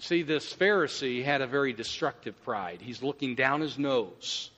See, 0.00 0.22
this 0.22 0.52
Pharisee 0.52 1.22
had 1.22 1.42
a 1.42 1.46
very 1.46 1.72
destructive 1.72 2.42
pride. 2.44 2.80
He's 2.80 3.02
looking 3.02 3.34
down 3.34 3.60
his 3.60 3.78
nose 3.78 4.50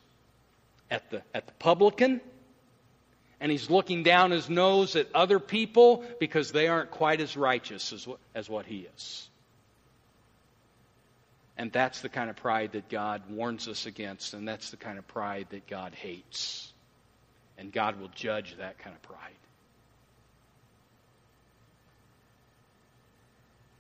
at 0.90 1.11
the, 1.11 1.23
at 1.35 1.47
the 1.47 1.53
publican 1.55 2.21
and 3.40 3.51
he's 3.51 3.70
looking 3.70 4.03
down 4.03 4.31
his 4.31 4.49
nose 4.49 4.97
at 4.97 5.09
other 5.14 5.38
people 5.38 6.05
because 6.20 6.53
they 6.53 6.68
aren't 6.68 6.90
quite 6.90 7.20
as 7.20 7.37
righteous 7.37 7.92
as 7.92 8.07
what, 8.07 8.18
as 8.35 8.49
what 8.49 8.66
he 8.66 8.88
is. 8.97 9.29
And 11.57 11.70
that's 11.70 12.01
the 12.01 12.09
kind 12.09 12.31
of 12.31 12.37
pride 12.37 12.73
that 12.73 12.88
God 12.88 13.23
warns 13.31 13.68
us 13.68 13.87
against, 13.87 14.35
and 14.35 14.47
that's 14.47 14.70
the 14.70 14.77
kind 14.77 14.99
of 14.99 15.07
pride 15.07 15.47
that 15.51 15.66
God 15.66 15.94
hates. 15.94 16.73
And 17.57 17.73
God 17.73 18.01
will 18.01 18.11
judge 18.14 18.57
that 18.59 18.79
kind 18.79 18.94
of 18.94 19.03
pride. 19.03 19.20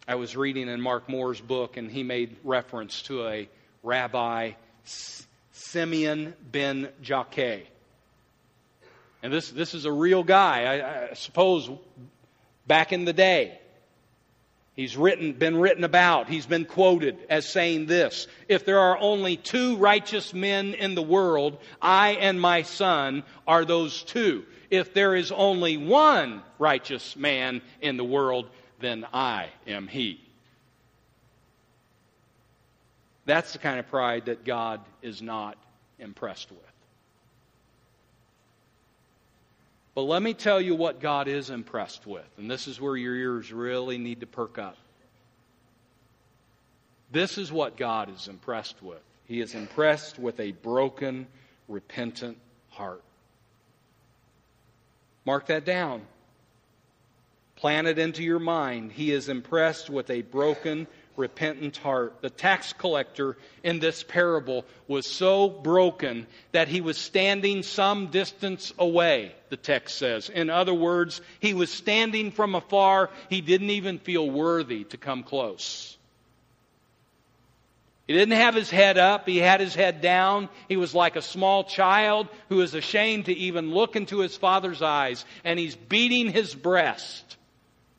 I 0.06 0.16
was 0.16 0.36
reading 0.36 0.68
in 0.68 0.80
Mark 0.80 1.08
Moore's 1.08 1.40
book, 1.40 1.76
and 1.76 1.90
he 1.90 2.02
made 2.02 2.36
reference 2.44 3.02
to 3.02 3.26
a 3.26 3.48
rabbi, 3.82 4.52
Simeon 5.52 6.34
ben 6.52 6.90
Joachim. 7.02 7.62
And 9.24 9.32
this, 9.32 9.50
this 9.50 9.72
is 9.72 9.86
a 9.86 9.90
real 9.90 10.22
guy, 10.22 10.64
I, 10.64 11.08
I 11.10 11.14
suppose, 11.14 11.70
back 12.66 12.92
in 12.92 13.06
the 13.06 13.14
day. 13.14 13.58
He's 14.74 14.98
written, 14.98 15.32
been 15.32 15.56
written 15.56 15.82
about. 15.82 16.28
He's 16.28 16.44
been 16.44 16.66
quoted 16.66 17.16
as 17.30 17.48
saying 17.48 17.86
this 17.86 18.28
If 18.48 18.66
there 18.66 18.80
are 18.80 18.98
only 18.98 19.38
two 19.38 19.78
righteous 19.78 20.34
men 20.34 20.74
in 20.74 20.94
the 20.94 21.02
world, 21.02 21.56
I 21.80 22.10
and 22.20 22.38
my 22.38 22.62
son 22.62 23.22
are 23.46 23.64
those 23.64 24.02
two. 24.02 24.44
If 24.68 24.92
there 24.92 25.14
is 25.14 25.32
only 25.32 25.78
one 25.78 26.42
righteous 26.58 27.16
man 27.16 27.62
in 27.80 27.96
the 27.96 28.04
world, 28.04 28.50
then 28.80 29.06
I 29.10 29.48
am 29.66 29.86
he. 29.86 30.20
That's 33.24 33.54
the 33.54 33.58
kind 33.58 33.78
of 33.78 33.88
pride 33.88 34.26
that 34.26 34.44
God 34.44 34.82
is 35.00 35.22
not 35.22 35.56
impressed 35.98 36.50
with. 36.50 36.73
But 39.94 40.02
let 40.02 40.22
me 40.22 40.34
tell 40.34 40.60
you 40.60 40.74
what 40.74 41.00
God 41.00 41.28
is 41.28 41.50
impressed 41.50 42.06
with. 42.06 42.26
And 42.36 42.50
this 42.50 42.66
is 42.66 42.80
where 42.80 42.96
your 42.96 43.14
ears 43.14 43.52
really 43.52 43.98
need 43.98 44.20
to 44.20 44.26
perk 44.26 44.58
up. 44.58 44.76
This 47.12 47.38
is 47.38 47.52
what 47.52 47.76
God 47.76 48.12
is 48.14 48.26
impressed 48.26 48.82
with. 48.82 49.02
He 49.26 49.40
is 49.40 49.54
impressed 49.54 50.18
with 50.18 50.40
a 50.40 50.50
broken, 50.50 51.28
repentant 51.68 52.38
heart. 52.70 53.02
Mark 55.24 55.46
that 55.46 55.64
down. 55.64 56.02
Plant 57.56 57.86
it 57.86 57.98
into 57.98 58.22
your 58.22 58.40
mind. 58.40 58.92
He 58.92 59.12
is 59.12 59.28
impressed 59.28 59.88
with 59.88 60.10
a 60.10 60.22
broken, 60.22 60.88
repentant 61.16 61.76
heart. 61.76 62.16
The 62.20 62.30
tax 62.30 62.72
collector 62.72 63.36
in 63.62 63.78
this 63.78 64.02
parable 64.02 64.64
was 64.88 65.06
so 65.06 65.48
broken 65.48 66.26
that 66.52 66.68
he 66.68 66.80
was 66.80 66.98
standing 66.98 67.62
some 67.62 68.08
distance 68.08 68.72
away, 68.78 69.34
the 69.48 69.56
text 69.56 69.98
says. 69.98 70.28
In 70.28 70.50
other 70.50 70.74
words, 70.74 71.20
he 71.40 71.54
was 71.54 71.70
standing 71.70 72.30
from 72.30 72.54
afar. 72.54 73.10
He 73.30 73.40
didn't 73.40 73.70
even 73.70 73.98
feel 73.98 74.28
worthy 74.28 74.84
to 74.84 74.96
come 74.96 75.22
close. 75.22 75.96
He 78.06 78.12
didn't 78.12 78.36
have 78.36 78.54
his 78.54 78.70
head 78.70 78.98
up. 78.98 79.26
He 79.26 79.38
had 79.38 79.60
his 79.60 79.74
head 79.74 80.02
down. 80.02 80.50
He 80.68 80.76
was 80.76 80.94
like 80.94 81.16
a 81.16 81.22
small 81.22 81.64
child 81.64 82.28
who 82.50 82.60
is 82.60 82.74
ashamed 82.74 83.26
to 83.26 83.32
even 83.34 83.70
look 83.70 83.96
into 83.96 84.18
his 84.18 84.36
father's 84.36 84.82
eyes, 84.82 85.24
and 85.42 85.58
he's 85.58 85.74
beating 85.74 86.30
his 86.30 86.54
breast 86.54 87.36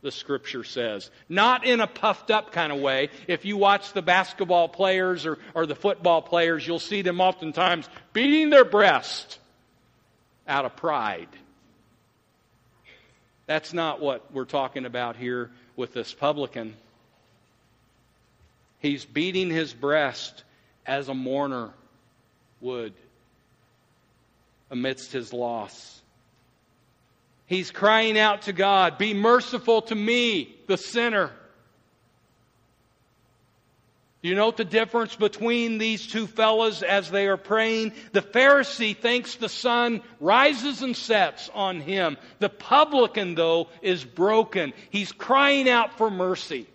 the 0.06 0.12
scripture 0.12 0.64
says. 0.64 1.10
Not 1.28 1.66
in 1.66 1.82
a 1.82 1.88
puffed 1.88 2.30
up 2.30 2.52
kind 2.52 2.72
of 2.72 2.80
way. 2.80 3.10
If 3.28 3.44
you 3.44 3.58
watch 3.58 3.92
the 3.92 4.04
basketball 4.04 4.70
players 4.70 5.26
or, 5.26 5.40
or 5.56 5.66
the 5.66 5.74
football 5.74 6.22
players, 6.22 6.66
you'll 6.66 6.78
see 6.78 7.02
them 7.02 7.20
oftentimes 7.20 7.90
beating 8.14 8.52
their 8.52 8.64
breast 8.64 9.40
out 10.48 10.64
of 10.64 10.76
pride. 10.76 11.28
That's 13.48 13.74
not 13.74 14.00
what 14.00 14.32
we're 14.32 14.46
talking 14.46 14.86
about 14.86 15.16
here 15.16 15.50
with 15.76 15.94
this 15.94 16.14
publican. 16.14 16.76
He's 18.80 19.06
beating 19.06 19.50
his 19.50 19.74
breast 19.74 20.44
as 20.86 21.10
a 21.10 21.16
mourner 21.16 21.72
would 22.62 22.94
amidst 24.70 25.12
his 25.12 25.34
loss. 25.34 26.00
He's 27.48 27.72
crying 27.72 28.18
out 28.18 28.44
to 28.44 28.54
God, 28.54 28.98
Be 28.98 29.14
merciful 29.14 29.84
to 29.84 29.96
me, 29.96 30.56
the 30.68 30.78
sinner. 30.78 31.32
You 34.26 34.34
note 34.34 34.58
the 34.58 34.66
difference 34.66 35.16
between 35.16 35.78
these 35.78 36.08
two 36.08 36.26
fellows 36.26 36.82
as 36.82 37.12
they 37.12 37.28
are 37.28 37.38
praying? 37.38 37.94
The 38.12 38.24
Pharisee 38.24 38.98
thinks 38.98 39.36
the 39.36 39.48
sun 39.48 40.02
rises 40.20 40.82
and 40.82 40.98
sets 40.98 41.48
on 41.54 41.80
him. 41.80 42.18
The 42.40 42.50
publican, 42.50 43.36
though, 43.36 43.68
is 43.84 44.04
broken. 44.04 44.74
He's 44.90 45.12
crying 45.12 45.70
out 45.70 46.00
for 46.00 46.10
mercy. 46.10 46.66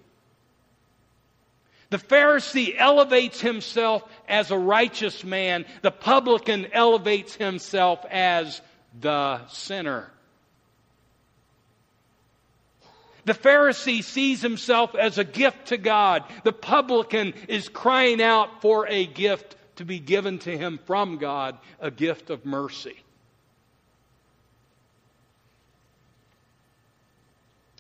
The 1.89 1.99
Pharisee 1.99 2.77
elevates 2.79 3.41
himself 3.41 4.05
as 4.29 4.53
a 4.53 4.59
righteous 4.59 5.25
man. 5.25 5.65
The 5.83 5.91
publican 5.91 6.69
elevates 6.73 7.35
himself 7.35 8.07
as 8.09 8.61
the 9.01 9.45
sinner. 9.49 10.09
The 13.31 13.49
Pharisee 13.49 14.03
sees 14.03 14.43
himself 14.43 14.97
as 14.97 15.17
a 15.17 15.23
gift 15.23 15.67
to 15.67 15.77
God. 15.77 16.25
The 16.43 16.53
publican 16.53 17.33
is 17.47 17.69
crying 17.69 18.21
out 18.21 18.61
for 18.61 18.89
a 18.89 19.07
gift 19.07 19.55
to 19.77 19.85
be 19.85 20.01
given 20.01 20.41
to 20.41 20.59
him 20.59 20.81
from 20.85 21.19
God, 21.19 21.57
a 21.79 21.93
gift 21.93 22.31
of 22.31 22.45
mercy. 22.45 22.97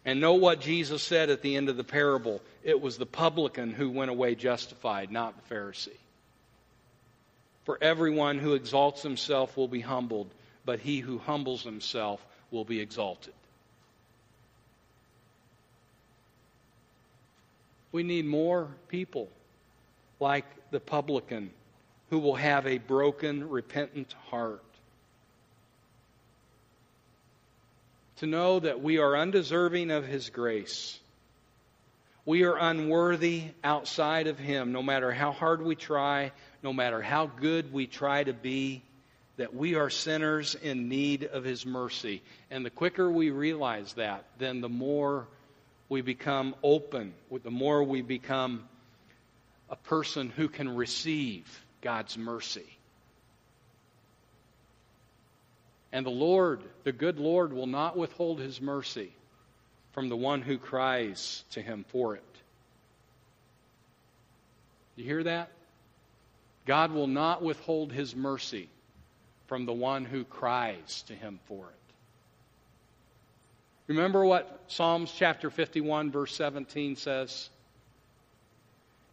And 0.05 0.21
know 0.21 0.35
what 0.35 0.61
Jesus 0.61 1.03
said 1.03 1.31
at 1.31 1.43
the 1.43 1.57
end 1.57 1.69
of 1.69 1.77
the 1.77 1.83
parable. 1.83 2.41
It 2.63 2.81
was 2.81 2.97
the 2.97 3.05
publican 3.05 3.73
who 3.73 3.91
went 3.91 4.13
away 4.13 4.37
justified, 4.37 5.11
not 5.11 5.35
the 5.35 5.53
Pharisee. 5.53 5.99
For 7.65 7.77
everyone 7.83 8.39
who 8.39 8.55
exalts 8.55 9.03
himself 9.03 9.57
will 9.57 9.67
be 9.67 9.81
humbled, 9.81 10.31
but 10.65 10.79
he 10.79 11.01
who 11.01 11.19
humbles 11.19 11.65
himself 11.65 12.25
will 12.53 12.65
be 12.65 12.79
exalted. 12.79 13.35
We 17.92 18.03
need 18.03 18.24
more 18.24 18.68
people 18.88 19.29
like 20.20 20.44
the 20.70 20.81
publican 20.81 21.50
who 22.11 22.18
will 22.18 22.37
have 22.37 22.66
a 22.66 22.79
broken, 22.79 23.48
repentant 23.48 24.12
heart. 24.31 24.62
To 28.16 28.26
know 28.26 28.61
that 28.61 28.83
we 28.83 28.98
are 28.98 29.16
undeserving 29.16 29.90
of 29.90 30.07
His 30.07 30.29
grace. 30.29 30.98
We 32.26 32.44
are 32.44 32.57
unworthy 32.57 33.44
outside 33.64 34.26
of 34.26 34.38
Him, 34.38 34.72
no 34.72 34.83
matter 34.83 35.11
how 35.11 35.33
hard 35.33 35.62
we 35.62 35.74
try, 35.74 36.33
no 36.62 36.72
matter 36.72 37.00
how 37.00 37.26
good 37.26 37.72
we 37.72 37.87
try 37.87 38.22
to 38.22 38.35
be, 38.35 38.83
that 39.37 39.55
we 39.55 39.74
are 39.74 39.88
sinners 39.88 40.55
in 40.55 40.88
need 40.88 41.24
of 41.24 41.44
His 41.44 41.64
mercy. 41.64 42.22
And 42.50 42.64
the 42.64 42.70
quicker 42.70 43.11
we 43.11 43.31
realize 43.31 43.94
that, 43.94 44.24
then 44.38 44.61
the 44.61 44.68
more 44.68 45.26
we 45.90 46.00
become 46.00 46.55
open, 46.62 47.12
the 47.42 47.50
more 47.50 47.83
we 47.83 48.00
become 48.00 48.66
a 49.68 49.76
person 49.76 50.31
who 50.31 50.48
can 50.48 50.74
receive 50.74 51.44
God's 51.83 52.16
mercy. 52.16 52.66
And 55.92 56.07
the 56.07 56.11
Lord, 56.11 56.62
the 56.85 56.92
good 56.92 57.18
Lord, 57.18 57.53
will 57.53 57.66
not 57.66 57.96
withhold 57.96 58.38
his 58.38 58.61
mercy 58.61 59.12
from 59.92 60.09
the 60.09 60.16
one 60.16 60.42
who 60.42 60.57
cries 60.59 61.44
to 61.50 61.61
him 61.61 61.85
for 61.88 62.14
it. 62.14 62.22
You 64.94 65.05
hear 65.05 65.24
that? 65.24 65.50
God 66.66 66.92
will 66.92 67.09
not 67.09 67.42
withhold 67.42 67.92
his 67.92 68.14
mercy 68.14 68.68
from 69.48 69.66
the 69.66 69.72
one 69.72 70.05
who 70.05 70.22
cries 70.22 71.03
to 71.09 71.14
him 71.14 71.40
for 71.46 71.64
it. 71.66 71.80
Remember 73.90 74.24
what 74.24 74.61
Psalms 74.68 75.12
chapter 75.16 75.50
51, 75.50 76.12
verse 76.12 76.33
17 76.37 76.94
says? 76.94 77.50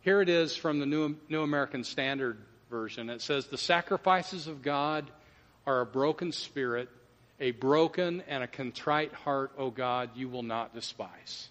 Here 0.02 0.22
it 0.22 0.30
is 0.30 0.56
from 0.56 0.80
the 0.80 0.86
New, 0.86 1.16
New 1.30 1.42
American 1.42 1.84
Standard 1.84 2.38
Version. 2.70 3.10
It 3.10 3.24
says, 3.24 3.48
The 3.48 3.58
sacrifices 3.58 4.46
of 4.46 4.62
God 4.62 5.10
are 5.66 5.82
a 5.82 5.86
broken 5.88 6.32
spirit 6.32 6.90
A 7.40 7.52
broken 7.52 8.22
and 8.28 8.44
a 8.44 8.48
contrite 8.48 9.14
heart, 9.14 9.52
O 9.58 9.72
God, 9.72 10.12
you 10.14 10.30
will 10.30 10.44
not 10.44 10.76
despise. 10.76 11.50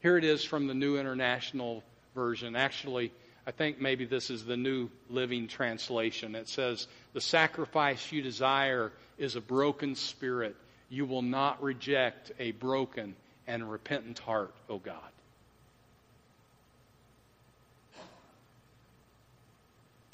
Here 0.00 0.16
it 0.16 0.24
is 0.24 0.42
from 0.42 0.66
the 0.66 0.74
New 0.74 0.98
International 0.98 1.84
Version. 2.16 2.56
Actually, 2.56 3.12
I 3.46 3.52
think 3.52 3.80
maybe 3.80 4.06
this 4.06 4.28
is 4.28 4.44
the 4.44 4.56
New 4.56 4.90
Living 5.08 5.46
Translation. 5.46 6.34
It 6.34 6.48
says, 6.48 6.88
The 7.12 7.20
sacrifice 7.20 8.10
you 8.10 8.22
desire 8.22 8.90
is 9.18 9.36
a 9.36 9.40
broken 9.40 9.94
spirit. 9.94 10.56
You 10.90 11.06
will 11.06 11.22
not 11.22 11.62
reject 11.62 12.32
a 12.38 12.50
broken 12.50 13.14
and 13.46 13.70
repentant 13.70 14.18
heart, 14.18 14.52
O 14.68 14.78
God. 14.78 14.96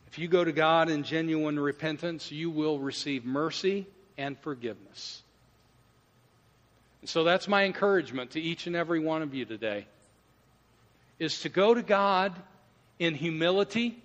If 0.07 0.19
you 0.19 0.29
go 0.29 0.45
to 0.45 0.53
God 0.53 0.89
in 0.89 1.03
genuine 1.03 1.59
repentance, 1.59 2.31
you 2.31 2.51
will 2.51 2.79
receive 2.79 3.25
mercy 3.25 3.87
and 4.17 4.39
forgiveness. 4.39 5.23
And 7.01 7.11
so 7.11 7.25
that's 7.25 7.49
my 7.49 7.65
encouragement 7.65 8.31
to 8.33 8.41
each 8.41 8.67
and 8.67 8.75
every 8.75 9.01
one 9.01 9.23
of 9.23 9.35
you 9.35 9.45
today 9.45 9.87
is 11.19 11.41
to 11.43 11.49
go 11.49 11.75
to 11.75 11.83
God 11.83 12.35
in 12.99 13.15
humility. 13.15 14.03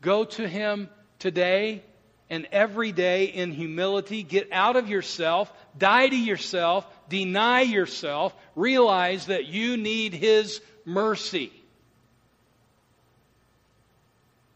Go 0.00 0.24
to 0.24 0.48
Him 0.48 0.88
today 1.18 1.82
and 2.30 2.46
every 2.52 2.92
day 2.92 3.24
in 3.24 3.52
humility. 3.52 4.22
Get 4.22 4.48
out 4.52 4.76
of 4.76 4.88
yourself, 4.88 5.52
die 5.76 6.08
to 6.08 6.16
yourself, 6.16 6.86
deny 7.08 7.62
yourself, 7.62 8.34
realize 8.56 9.26
that 9.26 9.46
you 9.46 9.76
need 9.76 10.14
His 10.14 10.60
mercy. 10.84 11.52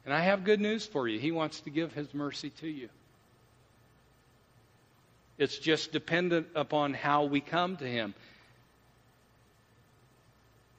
And 0.04 0.14
I 0.14 0.20
have 0.20 0.44
good 0.44 0.60
news 0.60 0.86
for 0.86 1.06
you. 1.06 1.18
He 1.18 1.32
wants 1.32 1.60
to 1.60 1.70
give 1.70 1.92
His 1.92 2.12
mercy 2.14 2.50
to 2.60 2.68
you. 2.68 2.88
It's 5.36 5.58
just 5.58 5.92
dependent 5.92 6.48
upon 6.54 6.94
how 6.94 7.24
we 7.24 7.40
come 7.40 7.76
to 7.76 7.86
Him. 7.86 8.14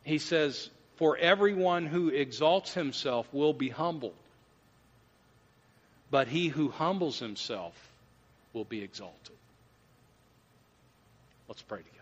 He 0.04 0.18
says, 0.18 0.70
For 0.96 1.16
everyone 1.18 1.86
who 1.86 2.10
exalts 2.10 2.74
himself 2.74 3.32
will 3.32 3.54
be 3.54 3.70
humbled, 3.70 4.16
but 6.12 6.28
he 6.28 6.48
who 6.48 6.70
humbles 6.70 7.20
himself 7.20 7.74
will 8.54 8.66
be 8.66 8.82
exalted. 8.82 9.36
Let's 11.48 11.62
pray 11.62 11.80
together. 11.80 11.96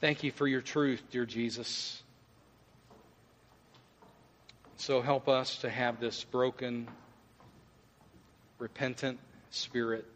Thank 0.00 0.22
you 0.22 0.30
for 0.30 0.46
your 0.46 0.60
truth, 0.60 1.02
dear 1.10 1.26
Jesus. 1.26 2.02
So 4.76 5.02
help 5.02 5.28
us 5.28 5.56
to 5.58 5.70
have 5.70 5.98
this 5.98 6.22
broken, 6.22 6.86
repentant 8.58 9.18
spirit 9.50 10.06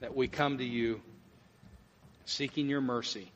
that 0.00 0.16
we 0.16 0.26
come 0.26 0.58
to 0.58 0.64
you 0.64 1.00
seeking 2.24 2.68
your 2.68 2.80
mercy. 2.80 3.30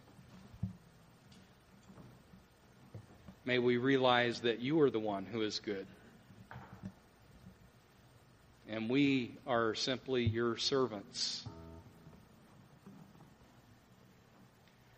May 3.47 3.61
we 3.61 3.77
realize 3.77 4.41
that 4.41 4.59
you 4.59 4.81
are 4.81 4.91
the 4.91 4.99
one 4.99 5.25
who 5.25 5.43
is 5.43 5.61
good. 5.61 5.87
And 8.69 8.91
we 8.91 9.37
are 9.47 9.77
simply 9.77 10.25
your 10.25 10.57
servants. 10.57 11.47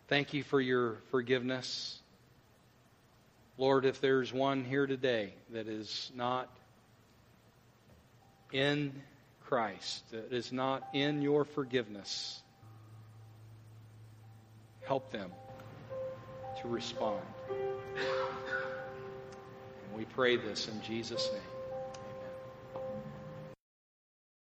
Thank 0.07 0.33
you 0.33 0.41
for 0.41 0.59
your 0.59 0.97
forgiveness. 1.11 1.99
Lord, 3.59 3.85
if 3.85 4.01
there's 4.01 4.33
one 4.33 4.63
here 4.63 4.87
today 4.87 5.31
that 5.51 5.67
is 5.67 6.11
not 6.15 6.49
in 8.51 8.91
Christ, 9.45 10.09
that 10.09 10.33
is 10.33 10.51
not 10.51 10.87
in 10.93 11.21
your 11.21 11.45
forgiveness, 11.45 12.41
help 14.87 15.11
them 15.11 15.29
to 16.61 16.67
respond. 16.67 17.21
And 17.49 17.57
we 19.95 20.05
pray 20.05 20.37
this 20.37 20.67
in 20.67 20.81
Jesus' 20.81 21.29
name. 21.31 21.58